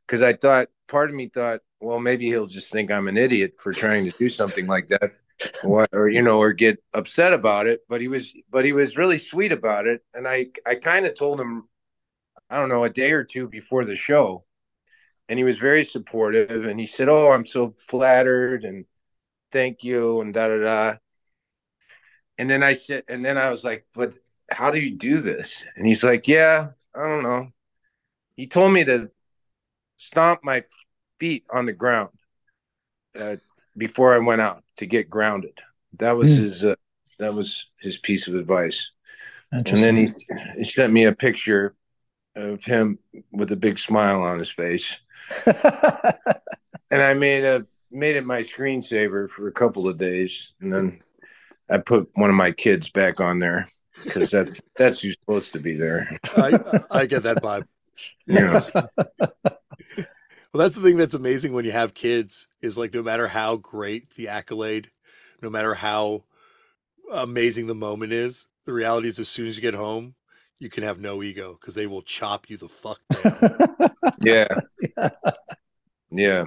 [0.06, 3.54] because I thought part of me thought, well, maybe he'll just think I'm an idiot
[3.62, 5.12] for trying to do something like that.
[5.62, 8.96] or, or you know or get upset about it but he was but he was
[8.96, 11.68] really sweet about it and i i kind of told him
[12.50, 14.44] I don't know, a day or two before the show.
[15.28, 16.64] And he was very supportive.
[16.64, 18.86] And he said, Oh, I'm so flattered and
[19.52, 20.96] thank you and da da da.
[22.38, 24.14] And then I said, and then I was like, But
[24.50, 25.62] how do you do this?
[25.76, 27.48] And he's like, Yeah, I don't know.
[28.36, 29.10] He told me to
[29.96, 30.64] stomp my
[31.18, 32.10] feet on the ground
[33.18, 33.36] uh,
[33.76, 35.58] before I went out to get grounded.
[35.98, 36.38] That was mm.
[36.38, 36.64] his.
[36.64, 36.76] Uh,
[37.18, 38.90] that was his piece of advice.
[39.50, 40.06] And then he,
[40.56, 41.74] he sent me a picture
[42.36, 42.98] of him
[43.32, 44.94] with a big smile on his face.
[45.46, 51.02] and I made a made it my screensaver for a couple of days, and then
[51.70, 53.68] I put one of my kids back on there
[54.04, 56.18] because that's that's who's supposed to be there.
[56.36, 56.58] I,
[56.90, 57.66] I get that vibe.
[58.26, 58.62] Yeah.
[60.52, 63.56] Well, that's the thing that's amazing when you have kids is like no matter how
[63.56, 64.90] great the accolade,
[65.42, 66.24] no matter how
[67.12, 70.14] amazing the moment is, the reality is as soon as you get home,
[70.58, 73.94] you can have no ego because they will chop you the fuck down.
[74.20, 74.48] yeah.
[76.10, 76.46] Yeah.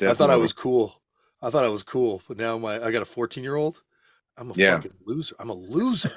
[0.00, 1.00] I thought I was cool.
[1.42, 3.82] I thought I was cool, but now my I got a 14 year old.
[4.36, 4.76] I'm a Yeah.
[4.76, 5.34] fucking loser.
[5.38, 6.12] I'm a loser.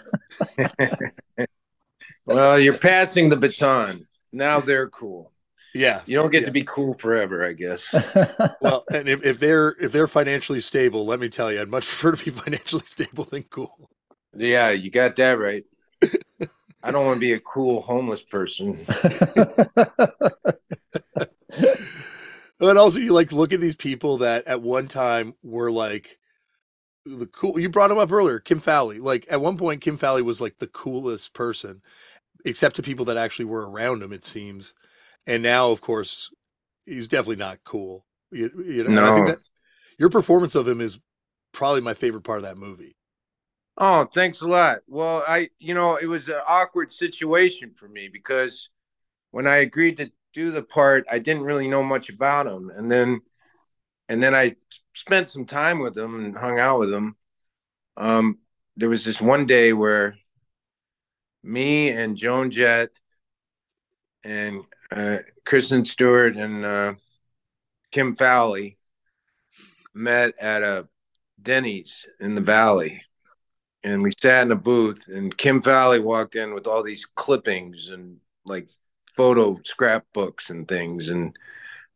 [2.25, 4.07] well, you're passing the baton.
[4.32, 5.32] Now they're cool.
[5.73, 6.01] Yeah.
[6.05, 6.47] You don't get yeah.
[6.47, 7.93] to be cool forever, I guess.
[8.61, 11.86] well, and if, if they're if they're financially stable, let me tell you, I'd much
[11.88, 13.89] prefer to be financially stable than cool.
[14.36, 15.63] Yeah, you got that right.
[16.82, 18.86] I don't want to be a cool homeless person.
[22.60, 26.20] But also, you like look at these people that at one time were like
[27.05, 27.60] the cool.
[27.60, 28.99] You brought him up earlier, Kim Fowley.
[28.99, 31.82] Like at one point, Kim Fowley was like the coolest person,
[32.45, 34.14] except to people that actually were around him.
[34.14, 34.74] It seems,
[35.28, 36.32] and now, of course,
[36.86, 38.05] he's definitely not cool.
[38.32, 39.28] You, you know, and I think No.
[39.28, 39.39] that
[39.99, 40.99] your performance of him is
[41.53, 42.95] probably my favorite part of that movie.
[43.78, 44.80] Oh, thanks a lot.
[44.88, 48.70] Well, I, you know, it was an awkward situation for me because
[49.32, 52.91] when I agreed to do the part, I didn't really know much about him, and
[52.91, 53.21] then,
[54.07, 54.55] and then I
[54.93, 57.15] spent some time with him and hung out with him.
[57.97, 58.39] Um,
[58.77, 60.15] there was this one day where
[61.43, 62.89] me and Joan Jett
[64.23, 66.93] and uh, Kristen Stewart and uh,
[67.91, 68.77] Kim Fowley
[69.93, 70.88] met at a
[71.41, 73.01] Denny's in the Valley
[73.84, 77.89] and we sat in a booth and Kim Fowley walked in with all these clippings
[77.89, 78.67] and like
[79.20, 81.36] photo scrapbooks and things and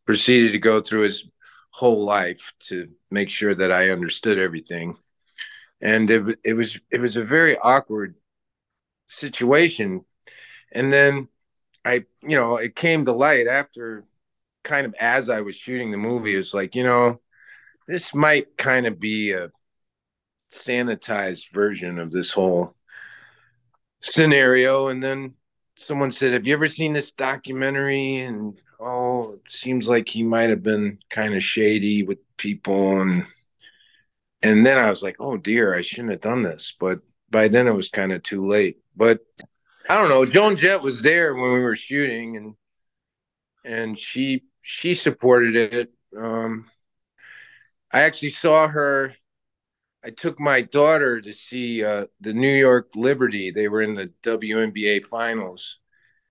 [0.05, 1.23] proceeded to go through his
[1.69, 4.97] whole life to make sure that I understood everything.
[5.79, 8.15] And it, it was it was a very awkward
[9.07, 10.03] situation.
[10.73, 11.29] And then
[11.85, 14.03] I, you know, it came to light after
[14.65, 17.21] kind of as I was shooting the movie, it was like, you know,
[17.87, 19.49] this might kind of be a
[20.51, 22.75] sanitized version of this whole
[24.01, 24.89] scenario.
[24.89, 25.35] And then
[25.75, 28.17] someone said, Have you ever seen this documentary?
[28.17, 33.01] And oh, it seems like he might have been kind of shady with people.
[33.01, 33.25] And
[34.41, 36.73] and then I was like, Oh dear, I shouldn't have done this.
[36.79, 36.99] But
[37.29, 38.77] by then it was kind of too late.
[38.95, 39.19] But
[39.89, 40.25] I don't know.
[40.25, 42.55] Joan Jett was there when we were shooting and
[43.65, 45.91] and she she supported it.
[46.17, 46.69] Um
[47.91, 49.15] I actually saw her
[50.05, 53.51] I took my daughter to see uh, the New York Liberty.
[53.51, 55.77] They were in the WNBA finals,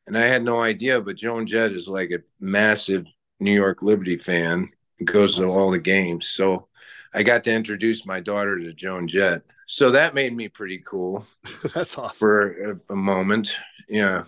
[0.07, 1.01] and I had no idea.
[1.01, 3.07] But Joan Jett is like a massive
[3.41, 4.71] New York Liberty fan.
[5.05, 6.69] Goes to all the games, so
[7.13, 9.43] I got to introduce my daughter to Joan Jett.
[9.67, 11.27] So that made me pretty cool
[11.75, 12.15] That's awesome.
[12.15, 13.55] for a, a moment.
[13.89, 14.25] Yeah,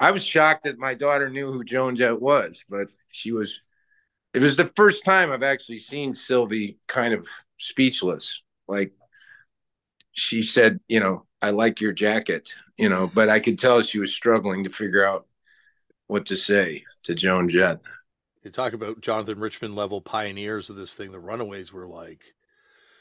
[0.00, 3.60] I was shocked that my daughter knew who Joan Jett was, but she was.
[4.32, 7.26] It was the first time I've actually seen Sylvie kind of
[7.58, 8.42] speechless.
[8.70, 8.92] Like
[10.12, 13.98] she said, you know, I like your jacket, you know, but I could tell she
[13.98, 15.26] was struggling to figure out
[16.06, 17.80] what to say to Joan Jett.
[18.42, 21.12] You talk about Jonathan Richman level pioneers of this thing.
[21.12, 22.22] The Runaways were like,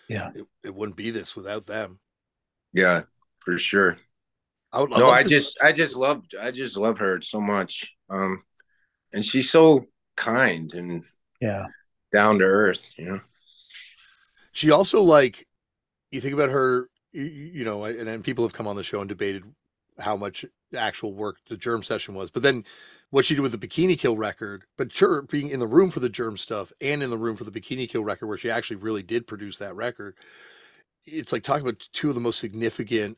[0.09, 0.32] Yeah.
[0.36, 1.99] it, it wouldn't be this without them.
[2.74, 3.03] Yeah,
[3.39, 3.97] for sure.
[4.72, 7.91] I would, no, love I just, I just loved, I just love her so much.
[8.09, 8.43] Um,
[9.13, 11.03] and she's so kind and
[11.41, 11.63] Yeah.
[12.13, 13.22] down to earth, you know.
[14.51, 15.47] she also like
[16.12, 18.99] you think about her you, you know and, and people have come on the show
[18.99, 19.43] and debated
[19.99, 20.45] how much
[20.76, 22.64] actual work the germ session was but then
[23.10, 25.99] what she did with the bikini kill record but sure being in the room for
[25.99, 28.76] the germ stuff and in the room for the bikini kill record where she actually
[28.76, 30.16] really did produce that record
[31.05, 33.18] it's like talking about two of the most significant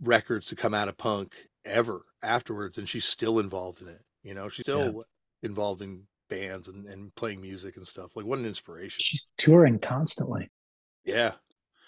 [0.00, 4.34] records to come out of punk ever afterwards and she's still involved in it you
[4.34, 4.48] know?
[4.48, 5.04] She's still
[5.42, 8.16] involved in bands and, and playing music and stuff.
[8.16, 8.98] Like what an inspiration.
[9.00, 10.50] She's touring constantly.
[11.04, 11.32] yeah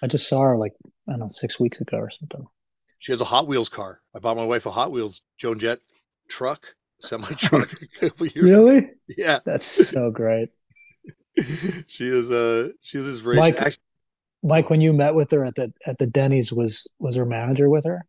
[0.02, 0.72] I just saw her like,
[1.08, 2.46] I don't know, six weeks ago or something.
[2.98, 4.00] She has a Hot Wheels car.
[4.14, 5.80] I bought my wife a Hot Wheels Joan Jett
[6.28, 8.64] truck, semi truck a couple years ago.
[8.66, 8.90] Really?
[9.08, 9.40] Yeah.
[9.44, 10.50] That's so great.
[11.86, 13.40] she is uh she's is inspiration.
[13.40, 13.82] Mike- Actually,
[14.42, 17.68] Mike, when you met with her at the at the Denny's, was was her manager
[17.70, 18.06] with her?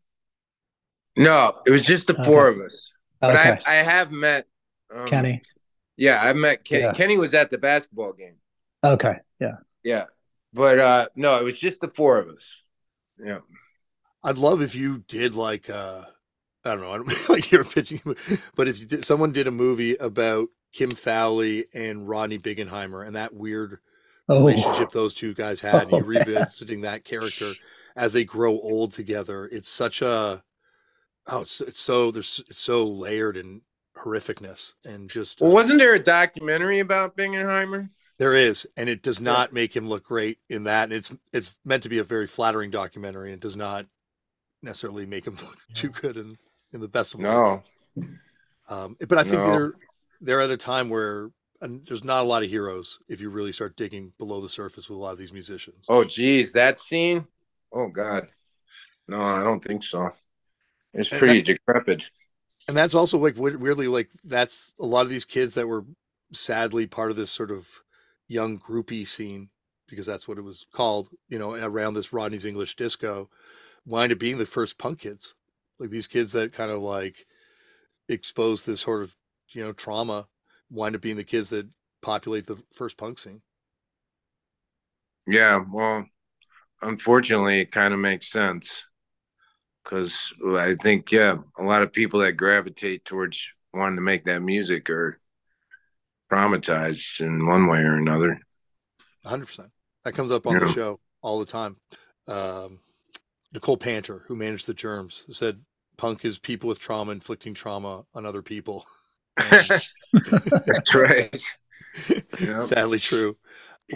[1.18, 2.92] No, it was just the four of us.
[3.22, 3.60] But Okay.
[3.66, 4.48] I, I have met
[4.94, 5.42] um, Kenny.
[5.98, 6.84] Yeah, I met Kenny.
[6.84, 6.94] Yeah.
[6.94, 8.36] Kenny was at the basketball game.
[8.84, 9.16] Okay.
[9.40, 9.56] Yeah.
[9.84, 10.06] Yeah,
[10.56, 12.44] but uh no, it was just the four of us.
[13.24, 13.40] Yeah.
[14.24, 16.04] I'd love if you did like uh
[16.64, 18.02] I don't know, I don't like you're pitching
[18.56, 23.16] but if you did, someone did a movie about Kim Fowley and Rodney Bingenheimer and
[23.16, 23.80] that weird
[24.30, 24.38] oh.
[24.38, 25.76] relationship those two guys had.
[25.76, 27.54] Oh, and you revisiting that character
[27.96, 29.46] as they grow old together.
[29.52, 30.44] It's such a
[31.28, 33.62] oh, it's, it's so there's it's so layered and
[33.98, 35.42] horrificness and just.
[35.42, 37.90] Well, uh, wasn't there a documentary about Bingenheimer?
[38.18, 39.56] There is, and it does not yeah.
[39.56, 40.86] make him look great in that.
[40.86, 43.86] And it's it's meant to be a very flattering documentary, and does not
[44.62, 46.38] necessarily make him look too good in
[46.74, 47.26] in the best of ways.
[47.26, 47.64] No.
[48.68, 49.52] Um, but I think no.
[49.52, 49.74] they're
[50.22, 51.30] they're at a time where
[51.62, 54.90] and there's not a lot of heroes if you really start digging below the surface
[54.90, 55.86] with a lot of these musicians.
[55.88, 57.26] Oh, geez, that scene.
[57.72, 58.28] Oh God,
[59.08, 60.12] no, I don't think so.
[60.94, 62.04] It's pretty that, decrepit.
[62.68, 65.86] And that's also like weirdly like that's a lot of these kids that were
[66.34, 67.68] sadly part of this sort of
[68.28, 69.50] young groupie scene
[69.88, 71.10] because that's what it was called.
[71.30, 73.30] You know, around this Rodney's English disco,
[73.86, 75.36] wind up being the first punk kids,
[75.80, 77.26] like these kids that kind of like
[78.10, 79.16] exposed this sort of
[79.50, 80.28] you know trauma
[80.70, 81.68] wind up being the kids that
[82.02, 83.42] populate the first punk scene.
[85.28, 86.06] Yeah, well,
[86.82, 88.84] unfortunately, it kind of makes sense
[89.84, 94.42] because I think, yeah, a lot of people that gravitate towards wanting to make that
[94.42, 95.20] music are
[96.32, 98.40] traumatized in one way or another.
[99.26, 99.70] 100%.
[100.04, 100.60] That comes up on yeah.
[100.60, 101.78] the show all the time.
[102.28, 102.80] Um,
[103.54, 105.62] Nicole Panter, who managed the Germs, said
[105.98, 108.86] punk is people with trauma inflicting trauma on other people.
[109.38, 109.94] That's
[110.94, 111.42] right.
[112.42, 112.64] Yep.
[112.64, 113.38] Sadly true.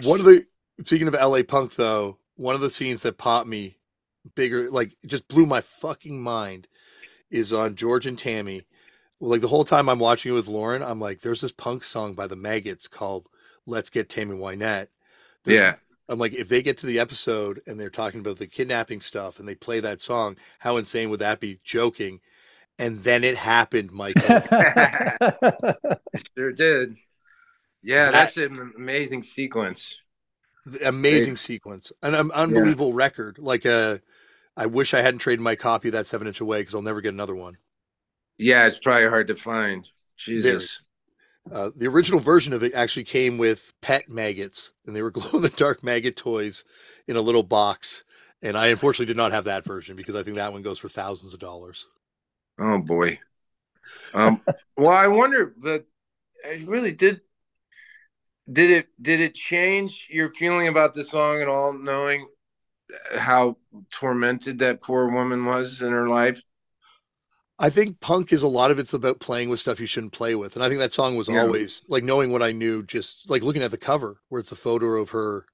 [0.04, 0.46] One of the
[0.86, 3.76] speaking of LA punk though, one of the scenes that popped me
[4.34, 6.66] bigger, like just blew my fucking mind,
[7.30, 8.62] is on George and Tammy.
[9.20, 12.14] Like the whole time I'm watching it with Lauren, I'm like, there's this punk song
[12.14, 13.28] by the Maggots called
[13.66, 14.88] "Let's Get Tammy Wynette."
[15.44, 15.74] There's, yeah.
[16.08, 19.38] I'm like, if they get to the episode and they're talking about the kidnapping stuff
[19.38, 21.60] and they play that song, how insane would that be?
[21.62, 22.20] Joking
[22.80, 24.22] and then it happened, Michael.
[26.34, 26.96] sure did.
[27.82, 29.98] Yeah, that, that's an amazing sequence.
[30.82, 32.96] Amazing sequence, an um, unbelievable yeah.
[32.96, 33.38] record.
[33.38, 33.98] Like a, uh,
[34.56, 37.00] I wish I hadn't traded my copy of that seven inch away because I'll never
[37.00, 37.58] get another one.
[38.40, 39.86] Yeah, it's probably hard to find.
[40.16, 40.80] Jesus.
[41.52, 45.30] Uh, the original version of it actually came with pet maggots, and they were glow
[45.34, 46.64] in the dark maggot toys
[47.06, 48.02] in a little box.
[48.40, 50.88] And I unfortunately did not have that version because I think that one goes for
[50.88, 51.86] thousands of dollars.
[52.58, 53.18] Oh boy.
[54.14, 54.40] Um,
[54.76, 55.84] well, I wonder, but
[56.46, 57.20] I really did.
[58.50, 62.26] Did it did it change your feeling about the song at all, knowing
[63.14, 63.58] how
[63.90, 66.40] tormented that poor woman was in her life?
[67.60, 70.34] I think punk is a lot of it's about playing with stuff you shouldn't play
[70.34, 71.42] with, and I think that song was yeah.
[71.42, 74.56] always like knowing what I knew, just like looking at the cover where it's a
[74.56, 75.44] photo of her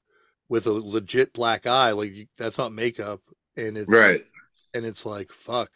[0.48, 3.22] with a legit black eye, like that's not makeup,
[3.56, 4.24] and it's right,
[4.72, 5.70] and it's like fuck,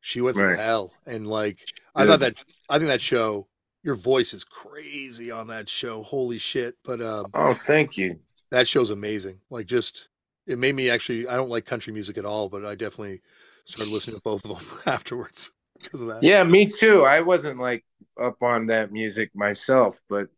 [0.00, 0.48] she went right.
[0.48, 1.60] through hell, and like
[1.94, 3.46] I thought that I think that show.
[3.84, 6.04] Your voice is crazy on that show.
[6.04, 6.76] Holy shit!
[6.84, 8.20] But um, oh, thank you.
[8.52, 9.40] That show's amazing.
[9.50, 10.06] Like just
[10.46, 11.26] it made me actually.
[11.26, 13.22] I don't like country music at all, but I definitely
[13.64, 16.22] started listening to both of them afterwards because of that.
[16.22, 17.04] Yeah, me too.
[17.04, 17.84] I wasn't like
[18.20, 20.28] up on that music myself, but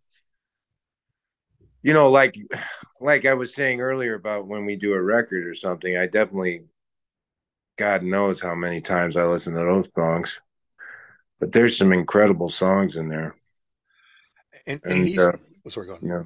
[1.82, 2.36] you know, like
[3.00, 6.64] like I was saying earlier about when we do a record or something, I definitely
[7.76, 10.40] God knows how many times I listen to those songs.
[11.40, 13.34] But there's some incredible songs in there.
[14.66, 15.32] And, and, and he's uh,
[15.66, 15.98] oh, sorry, go on.
[16.02, 16.22] Yeah.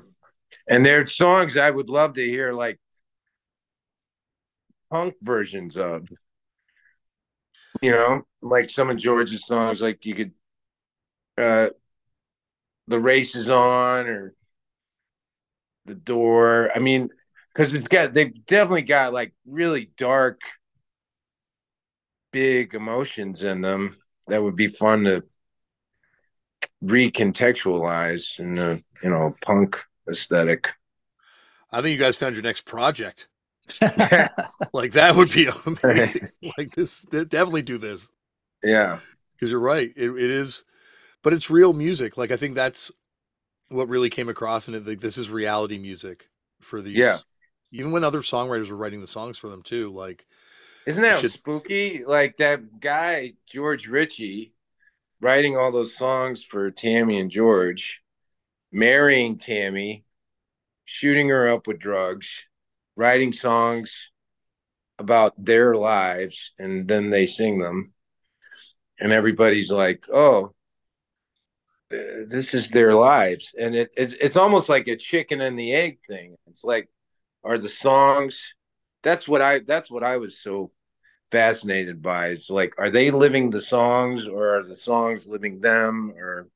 [0.68, 2.78] And there's songs I would love to hear like
[4.90, 6.08] punk versions of.
[7.82, 10.32] You know, like some of George's songs, like you could
[11.36, 11.68] uh
[12.88, 14.34] the race is on or
[15.84, 16.70] the door.
[16.74, 17.10] I mean,
[17.52, 20.40] because it's got they've definitely got like really dark
[22.32, 23.96] big emotions in them
[24.28, 25.24] that would be fun to
[26.82, 29.76] recontextualize in the you know punk
[30.08, 30.68] aesthetic.
[31.70, 33.28] I think you guys found your next project.
[34.72, 36.30] like that would be amazing.
[36.58, 38.10] like this, definitely do this.
[38.62, 38.98] Yeah,
[39.34, 39.92] because you're right.
[39.96, 40.64] It, it is,
[41.22, 42.16] but it's real music.
[42.16, 42.90] Like I think that's
[43.68, 46.28] what really came across, and like this is reality music
[46.60, 46.96] for these.
[46.96, 47.18] Yeah.
[47.70, 50.26] Even when other songwriters were writing the songs for them too, like
[50.86, 51.32] isn't that should...
[51.32, 52.02] spooky?
[52.06, 54.54] Like that guy George Richey
[55.20, 58.00] writing all those songs for Tammy and George,
[58.72, 60.04] marrying Tammy,
[60.84, 62.28] shooting her up with drugs,
[62.98, 64.10] writing songs
[64.98, 67.92] about their lives, and then they sing them.
[69.00, 70.54] And everybody's like, oh,
[71.90, 73.54] this is their lives.
[73.58, 76.36] And it, it's, it's almost like a chicken and the egg thing.
[76.48, 76.88] It's like,
[77.44, 78.38] are the songs
[79.02, 80.72] that's what I that's what I was so
[81.30, 82.28] fascinated by.
[82.28, 86.12] It's like, are they living the songs or are the songs living them?
[86.16, 86.48] Or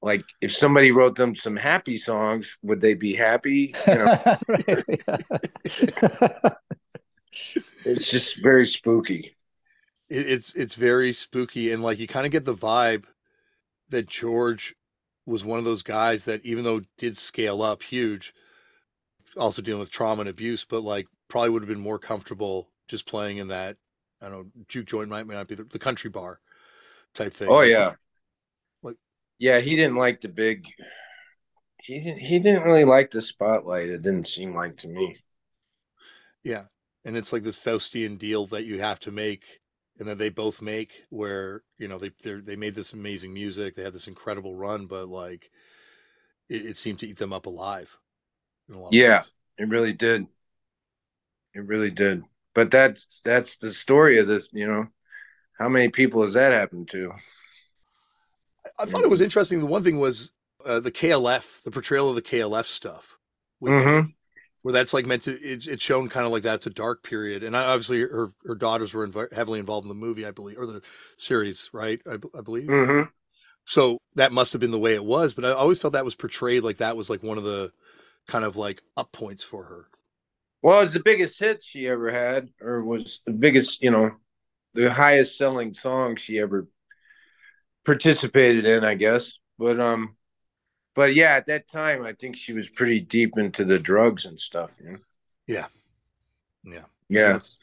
[0.00, 3.74] like if somebody wrote them some happy songs, would they be happy?
[3.86, 4.38] You know,
[7.84, 9.36] it's just very spooky.
[10.08, 13.04] It, it's it's very spooky, and like you kind of get the vibe
[13.88, 14.74] that George
[15.26, 18.34] was one of those guys that even though did scale up huge,
[19.36, 23.06] also dealing with trauma and abuse, but like probably would have been more comfortable just
[23.06, 23.76] playing in that.
[24.20, 26.40] I don't know, juke joint might, might not be the, the country bar
[27.14, 27.48] type thing.
[27.48, 27.96] Oh yeah, Like-
[29.38, 30.66] yeah, he didn't like the big.
[31.82, 32.20] He didn't.
[32.20, 33.88] He didn't really like the spotlight.
[33.88, 35.18] It didn't seem like to me.
[36.42, 36.64] Yeah,
[37.04, 39.60] and it's like this Faustian deal that you have to make,
[39.98, 43.74] and that they both make, where you know they they they made this amazing music,
[43.74, 45.50] they had this incredible run, but like
[46.48, 47.98] it, it seemed to eat them up alive.
[48.68, 49.22] in a lot Yeah.
[49.58, 50.26] It really did.
[51.54, 52.22] It really did.
[52.54, 54.48] But that's that's the story of this.
[54.52, 54.86] You know,
[55.58, 57.12] how many people has that happened to?
[58.78, 59.60] I, I thought it was interesting.
[59.60, 60.32] The one thing was
[60.64, 63.18] uh, the KLF, the portrayal of the KLF stuff,
[63.60, 64.14] Mhm.
[64.62, 65.32] where that's like meant to.
[65.40, 68.54] It, it's shown kind of like that's a dark period, and I, obviously her her
[68.54, 70.82] daughters were inv- heavily involved in the movie, I believe, or the
[71.16, 72.00] series, right?
[72.06, 72.68] I believe.
[72.68, 73.02] hmm
[73.66, 76.14] So that must have been the way it was, but I always felt that was
[76.14, 77.72] portrayed like that was like one of the
[78.26, 79.86] kind of like up points for her.
[80.62, 84.12] Well, it was the biggest hit she ever had, or was the biggest, you know,
[84.74, 86.66] the highest selling song she ever
[87.88, 89.32] participated in, I guess.
[89.58, 90.14] But um,
[90.94, 94.38] but yeah, at that time, I think she was pretty deep into the drugs and
[94.38, 94.70] stuff.
[94.78, 94.98] You know?
[95.46, 95.66] Yeah.
[96.64, 96.84] Yeah.
[97.08, 97.28] Yeah.
[97.28, 97.60] That's-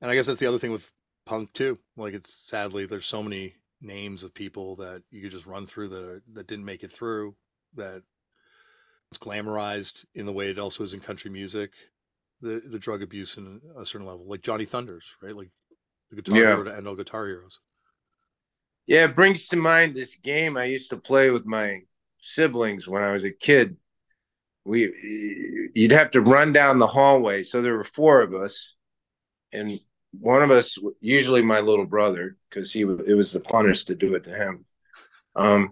[0.00, 0.92] and I guess that's the other thing with
[1.24, 1.78] punk too.
[1.96, 5.88] Like it's sadly there's so many names of people that you could just run through
[5.88, 7.34] that are, that didn't make it through.
[7.74, 8.02] That
[9.10, 11.72] it's glamorized in the way it also is in country music.
[12.40, 15.34] The the drug abuse in a certain level, like Johnny Thunders, right?
[15.34, 15.50] Like
[16.10, 16.46] the guitar Yeah.
[16.52, 17.58] hero to end all guitar heroes.
[18.86, 21.80] Yeah, it brings to mind this game I used to play with my
[22.20, 23.76] siblings when I was a kid.
[24.64, 27.44] We you'd have to run down the hallway.
[27.44, 28.74] So there were four of us,
[29.52, 29.80] and
[30.12, 34.14] one of us, usually my little brother, because he it was the funnest to do
[34.14, 34.64] it to him.
[35.34, 35.70] Um,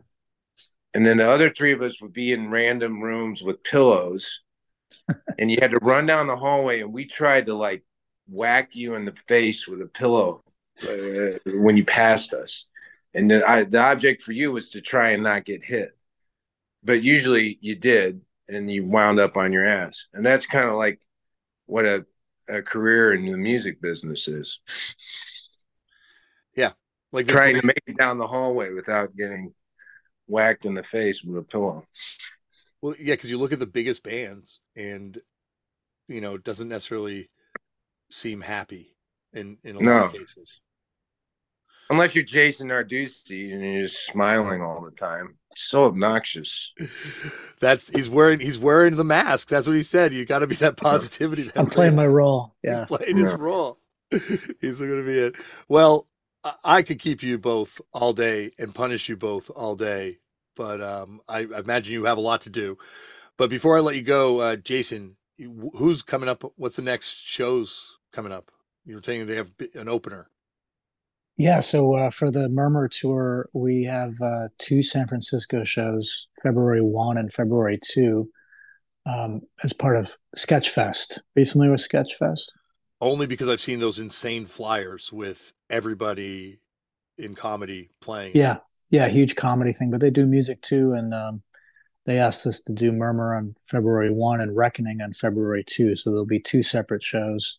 [0.93, 4.41] and then the other three of us would be in random rooms with pillows,
[5.39, 6.81] and you had to run down the hallway.
[6.81, 7.85] And we tried to like
[8.29, 10.43] whack you in the face with a pillow
[10.83, 12.65] uh, when you passed us
[13.15, 15.97] and the, I, the object for you was to try and not get hit.
[16.83, 20.07] But usually you did and you wound up on your ass.
[20.13, 21.01] And that's kind of like
[21.67, 22.05] what a,
[22.49, 24.59] a career in the music business is.
[26.57, 26.73] Yeah
[27.13, 29.55] Like trying to make it down the hallway without getting
[30.27, 31.87] whacked in the face with a pillow.
[32.83, 35.19] Well, yeah, because you look at the biggest bands, and
[36.09, 37.31] you know, it doesn't necessarily
[38.11, 38.97] seem happy
[39.33, 40.61] in in a lot of cases.
[41.91, 46.73] Unless you're jason Narducy and you're just smiling all the time it's so obnoxious
[47.61, 49.49] That's he's wearing he's wearing the mask.
[49.49, 50.13] That's what he said.
[50.13, 51.45] You got to be that positivity.
[51.45, 52.55] That I'm playing my brings- role.
[52.63, 52.85] He's Yeah.
[52.85, 53.79] playing his role.
[54.11, 55.37] he's going to be it.
[55.69, 56.07] Well,
[56.43, 60.19] I, I could keep you both all day and punish you both all day,
[60.57, 62.77] but um, I, I imagine you have a lot to do.
[63.39, 65.17] But before I let you go, uh, Jason,
[65.75, 66.45] who's coming up?
[66.57, 68.51] What's the next shows coming up?
[68.85, 70.29] You were saying they have an opener.
[71.37, 76.81] Yeah, so uh, for the Murmur tour, we have uh, two San Francisco shows, February
[76.81, 78.29] 1 and February 2,
[79.07, 81.19] um, as part of Sketchfest.
[81.19, 82.51] Are you familiar with Sketchfest?
[83.01, 86.61] Only because I've seen those insane flyers with everybody
[87.19, 88.33] in comedy playing.
[88.37, 88.59] Yeah,
[88.91, 90.93] yeah, huge comedy thing, but they do music too.
[90.93, 91.43] And um,
[92.07, 95.97] they asked us to do Murmur on February 1 and Reckoning on February 2.
[95.97, 97.59] So there'll be two separate shows.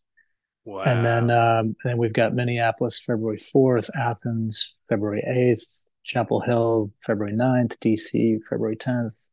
[0.66, 0.82] Wow.
[0.82, 7.36] And then um, then we've got Minneapolis February 4th, Athens February 8th, Chapel Hill February
[7.36, 9.30] 9th, DC February 10th,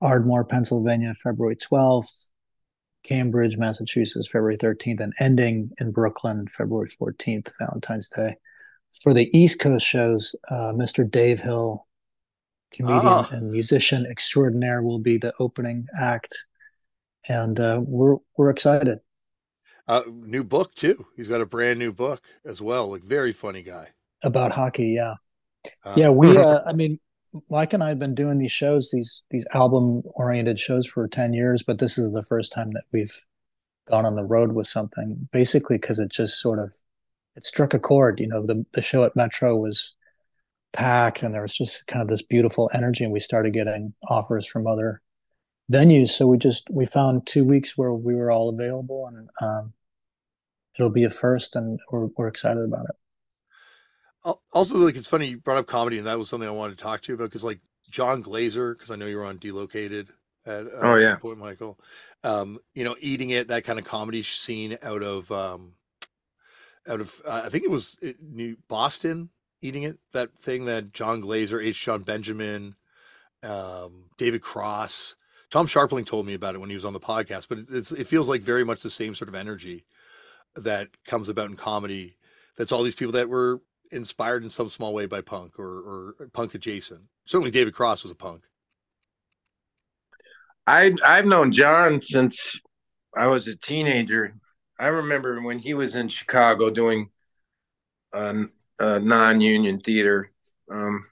[0.00, 2.30] Ardmore, Pennsylvania February 12th,
[3.04, 8.36] Cambridge, Massachusetts February 13th, and ending in Brooklyn February 14th, Valentine's Day.
[9.02, 11.08] For the East Coast shows, uh, Mr.
[11.08, 11.86] Dave Hill,
[12.72, 13.28] comedian Ah.
[13.30, 16.34] and musician extraordinaire, will be the opening act.
[17.28, 18.98] And uh, we're we're excited.
[19.86, 21.06] Uh, new book too.
[21.16, 22.90] He's got a brand new book as well.
[22.90, 23.88] Like very funny guy.
[24.22, 25.14] About hockey, yeah.
[25.84, 26.98] Uh, Yeah, we uh I mean
[27.50, 31.32] Mike and I have been doing these shows, these these album oriented shows for 10
[31.32, 33.20] years, but this is the first time that we've
[33.88, 36.74] gone on the road with something, basically because it just sort of
[37.36, 38.20] it struck a chord.
[38.20, 39.94] You know, the the show at Metro was
[40.72, 44.46] packed and there was just kind of this beautiful energy, and we started getting offers
[44.46, 45.02] from other
[45.72, 46.10] venues.
[46.10, 49.72] So we just we found two weeks where we were all available and um
[50.76, 52.96] it'll be a first and we're we're excited about it.
[54.52, 56.82] Also, like it's funny you brought up comedy, and that was something I wanted to
[56.82, 57.60] talk to you about because like
[57.90, 60.08] Jon Glaser, because I know you were on Delocated
[60.46, 61.16] at uh, Oh, yeah.
[61.16, 61.78] Point Michael.
[62.22, 65.74] Um, you know, eating it that kind of comedy scene out of um,
[66.88, 69.28] out of uh, I think it was it, New Boston
[69.60, 71.82] eating it that thing that Jon Glaser, H.
[71.82, 72.76] Jon Benjamin,
[73.42, 75.16] um, David Cross,
[75.54, 77.46] Tom Scharpling told me about it when he was on the podcast.
[77.48, 79.84] But it, it's it feels like very much the same sort of energy
[80.56, 82.16] that comes about in comedy.
[82.58, 83.60] That's all these people that were
[83.92, 87.02] inspired in some small way by punk or, or punk adjacent.
[87.26, 88.46] Certainly, David Cross was a punk.
[90.66, 92.58] I I've known Jon since
[93.16, 94.34] I was a teenager.
[94.80, 97.10] I remember when he was in Chicago doing
[98.12, 98.46] a,
[98.80, 100.32] a non-union theater,
[100.68, 101.06] um,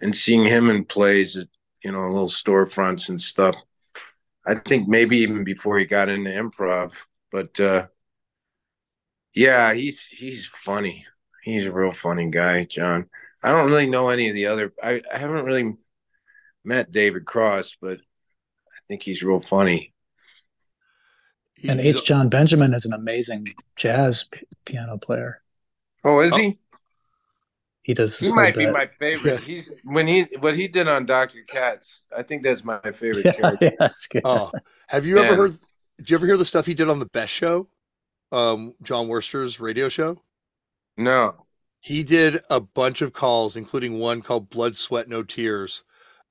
[0.00, 1.46] and seeing him in plays at
[1.84, 3.54] you know little storefronts and stuff.
[4.46, 6.92] I think maybe even before he got into improv,
[7.30, 7.86] but uh,
[9.34, 11.06] yeah, he's he's funny.
[11.42, 13.06] He's a real funny guy, Jon.
[13.42, 14.72] I don't really know any of the other.
[14.82, 15.74] I, I haven't really
[16.64, 19.92] met David Cross, but I think he's real funny.
[21.68, 22.04] And H.
[22.04, 25.42] Jon Benjamin is an amazing jazz p- piano player.
[26.02, 26.58] Oh, is he?
[27.84, 28.18] He does.
[28.18, 29.40] He might whole be my favorite.
[29.46, 32.00] He's when he what he did on Doctor Katz.
[32.16, 33.64] I think that's my favorite Yeah, character.
[33.66, 34.22] yeah, that's good.
[34.24, 34.50] Oh,
[34.88, 35.58] have you ever heard?
[35.98, 37.68] Did you ever hear the stuff he did on the Best Show?
[38.32, 40.22] Um, Jon Wurster's radio show.
[40.96, 41.46] No,
[41.80, 45.82] He did a bunch of calls, including one called "Blood, Sweat, No Tears,"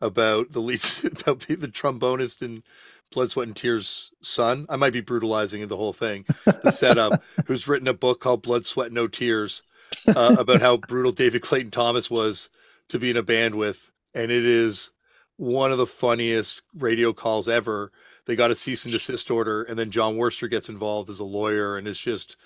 [0.02, 2.64] about the lead about the trombonist in
[3.12, 4.66] "Blood, Sweat, and Tears" son.
[4.70, 6.26] I might be brutalizing the whole thing.
[6.64, 9.62] The setup, who's written a book called "Blood, Sweat, No Tears,"
[10.08, 12.50] uh, about how brutal David Clayton Thomas was
[12.90, 14.92] to be in a band with, and it is
[15.38, 17.92] one of the funniest radio calls ever.
[18.26, 21.26] They got a cease and desist order, and then Jon Wurster gets involved as a
[21.26, 22.38] lawyer, and it's just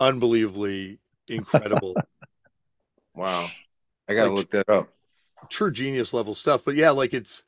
[0.00, 0.98] unbelievably
[1.28, 1.94] incredible.
[3.14, 3.46] wow.
[4.08, 4.88] I gotta Like- look that up.
[5.48, 6.64] True genius level stuff.
[6.64, 7.44] But yeah, like it's,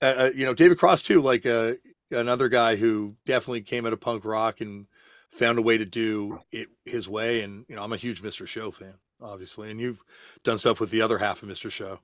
[0.00, 1.74] uh, uh, you know, David Cross too, like uh,
[2.10, 4.86] another guy who definitely came out of punk rock and
[5.32, 7.42] found a way to do it his way.
[7.42, 8.46] And you know, I'm a huge Mr.
[8.46, 10.02] Show fan, obviously, and you've
[10.44, 11.70] done stuff with the other half of Mr.
[11.70, 12.00] Show.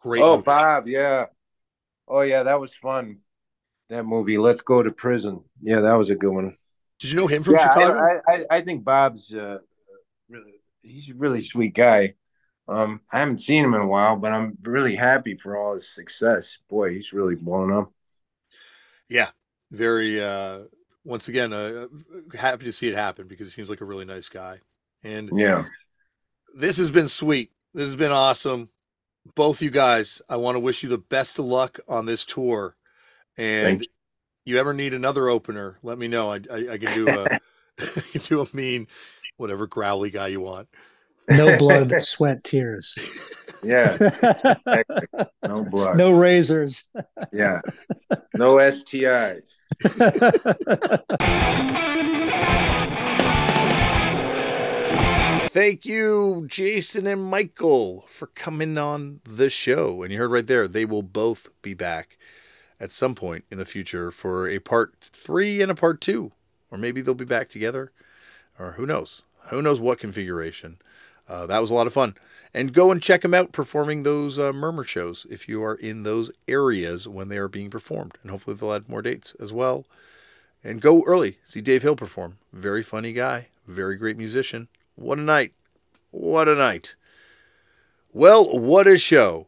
[0.00, 0.22] Great.
[0.22, 0.44] Oh, movie.
[0.44, 1.26] Bob, yeah.
[2.08, 3.18] Oh yeah, that was fun.
[3.88, 5.44] That movie, Let's Go to Prison.
[5.60, 6.56] Yeah, that was a good one.
[6.98, 7.98] Did you know him from yeah, Chicago?
[7.98, 9.58] I, I, I think Bob's uh,
[10.28, 12.14] really he's a really sweet guy.
[12.68, 15.92] Um, I haven't seen him in a while, but I'm really happy for all his
[15.92, 16.58] success.
[16.68, 17.92] Boy, he's really blown up.
[19.08, 19.30] Yeah,
[19.70, 20.22] very.
[20.22, 20.60] uh
[21.04, 21.86] Once again, uh,
[22.38, 24.60] happy to see it happen because he seems like a really nice guy.
[25.02, 25.64] And Yeah.
[26.54, 27.50] this has been sweet.
[27.74, 28.68] This has been awesome.
[29.34, 32.76] Both you guys, I want to wish you the best of luck on this tour.
[33.36, 33.82] And Thank
[34.44, 36.32] you ever need another opener, let me know.
[36.32, 37.24] I I, I can do a
[37.78, 38.86] I can do a mean,
[39.36, 40.68] whatever growly guy you want.
[41.28, 42.98] No blood, sweat, tears.
[43.62, 43.96] Yeah.
[45.44, 45.96] No blood.
[45.98, 46.90] no razors.
[47.32, 47.58] Yeah.
[48.34, 49.42] No STIs.
[55.52, 60.02] Thank you, Jason and Michael, for coming on the show.
[60.02, 62.16] And you heard right there, they will both be back
[62.80, 66.32] at some point in the future for a part three and a part two.
[66.70, 67.92] Or maybe they'll be back together.
[68.58, 69.22] Or who knows?
[69.48, 70.78] Who knows what configuration?
[71.32, 72.14] Uh, that was a lot of fun.
[72.52, 76.02] And go and check them out performing those uh, Murmur shows if you are in
[76.02, 78.18] those areas when they are being performed.
[78.20, 79.86] And hopefully they'll add more dates as well.
[80.62, 81.38] And go early.
[81.42, 82.36] See Dave Hill perform.
[82.52, 83.48] Very funny guy.
[83.66, 84.68] Very great musician.
[84.94, 85.54] What a night.
[86.10, 86.96] What a night.
[88.12, 89.46] Well, what a show.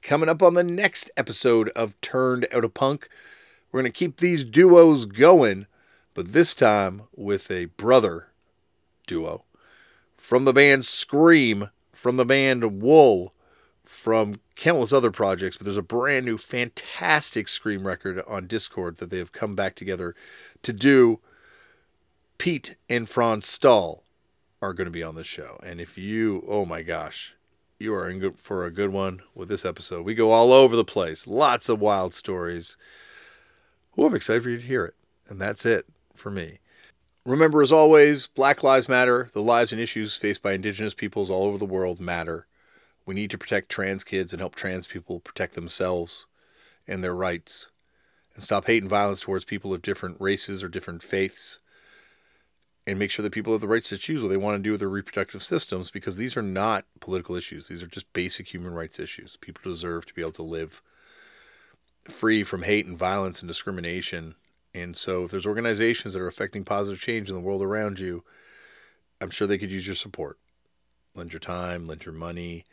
[0.00, 3.10] Coming up on the next episode of Turned Out A Punk,
[3.70, 5.66] we're going to keep these duos going,
[6.14, 8.28] but this time with a brother
[9.06, 9.44] duo.
[10.20, 13.32] From the band Scream, from the band Wool,
[13.82, 19.08] from countless other projects, but there's a brand new fantastic Scream record on Dischord that
[19.08, 20.14] they have come back together
[20.62, 21.20] to do.
[22.36, 24.04] Pete and Franz Stahl
[24.60, 25.58] are going to be on the show.
[25.64, 27.34] And if you, oh my gosh,
[27.78, 30.04] you are in for a good one with this episode.
[30.04, 32.76] We go all over the place, lots of wild stories.
[33.96, 34.94] Well, I'm excited for you to hear it.
[35.28, 36.58] And that's it for me.
[37.30, 39.28] Remember, as always, Black Lives Matter.
[39.32, 42.48] The lives and issues faced by Indigenous peoples all over the world matter.
[43.06, 46.26] We need to protect trans kids and help trans people protect themselves
[46.88, 47.68] and their rights.
[48.34, 51.60] And stop hate and violence towards people of different races or different faiths
[52.84, 54.72] and make sure that people have the rights to choose what they want to do
[54.72, 57.68] with their reproductive systems because these are not political issues.
[57.68, 59.36] These are just basic human rights issues.
[59.36, 60.82] People deserve to be able to live
[62.02, 64.34] free from hate and violence and discrimination.
[64.74, 68.24] And so, if there's organizations that are affecting positive change in the world around you,
[69.20, 70.38] I'm sure they could use your support.
[71.14, 72.64] Lend your time, lend your money,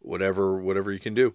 [0.00, 1.34] whatever, whatever you can do.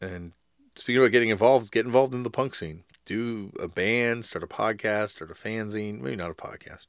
[0.00, 0.32] And
[0.74, 2.82] speaking about getting involved, get involved in the punk scene.
[3.04, 6.00] Do a band, start a podcast, start a fanzine.
[6.00, 6.86] Maybe not a podcast.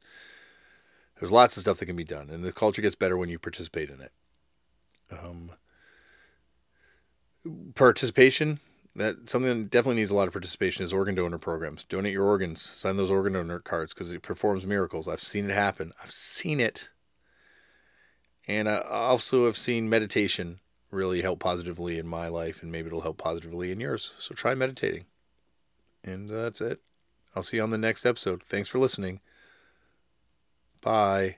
[1.20, 3.40] There's lots of stuff that can be done, and the culture gets better when you
[3.40, 4.12] participate in it.
[5.12, 5.52] Um,
[7.76, 8.60] participation
[8.96, 11.84] that something that definitely needs a lot of participation is organ donor programs.
[11.84, 15.08] Donate your organs, sign those organ donor cards because it performs miracles.
[15.08, 15.92] I've seen it happen.
[16.02, 16.90] I've seen it,
[18.48, 20.58] and I also have seen meditation
[20.92, 24.14] really help positively in my life, and maybe it'll help positively in yours.
[24.20, 25.06] So try meditating,
[26.04, 26.80] and that's it.
[27.36, 28.44] I'll see you on the next episode.
[28.44, 29.20] Thanks for listening.
[30.82, 31.38] Bye.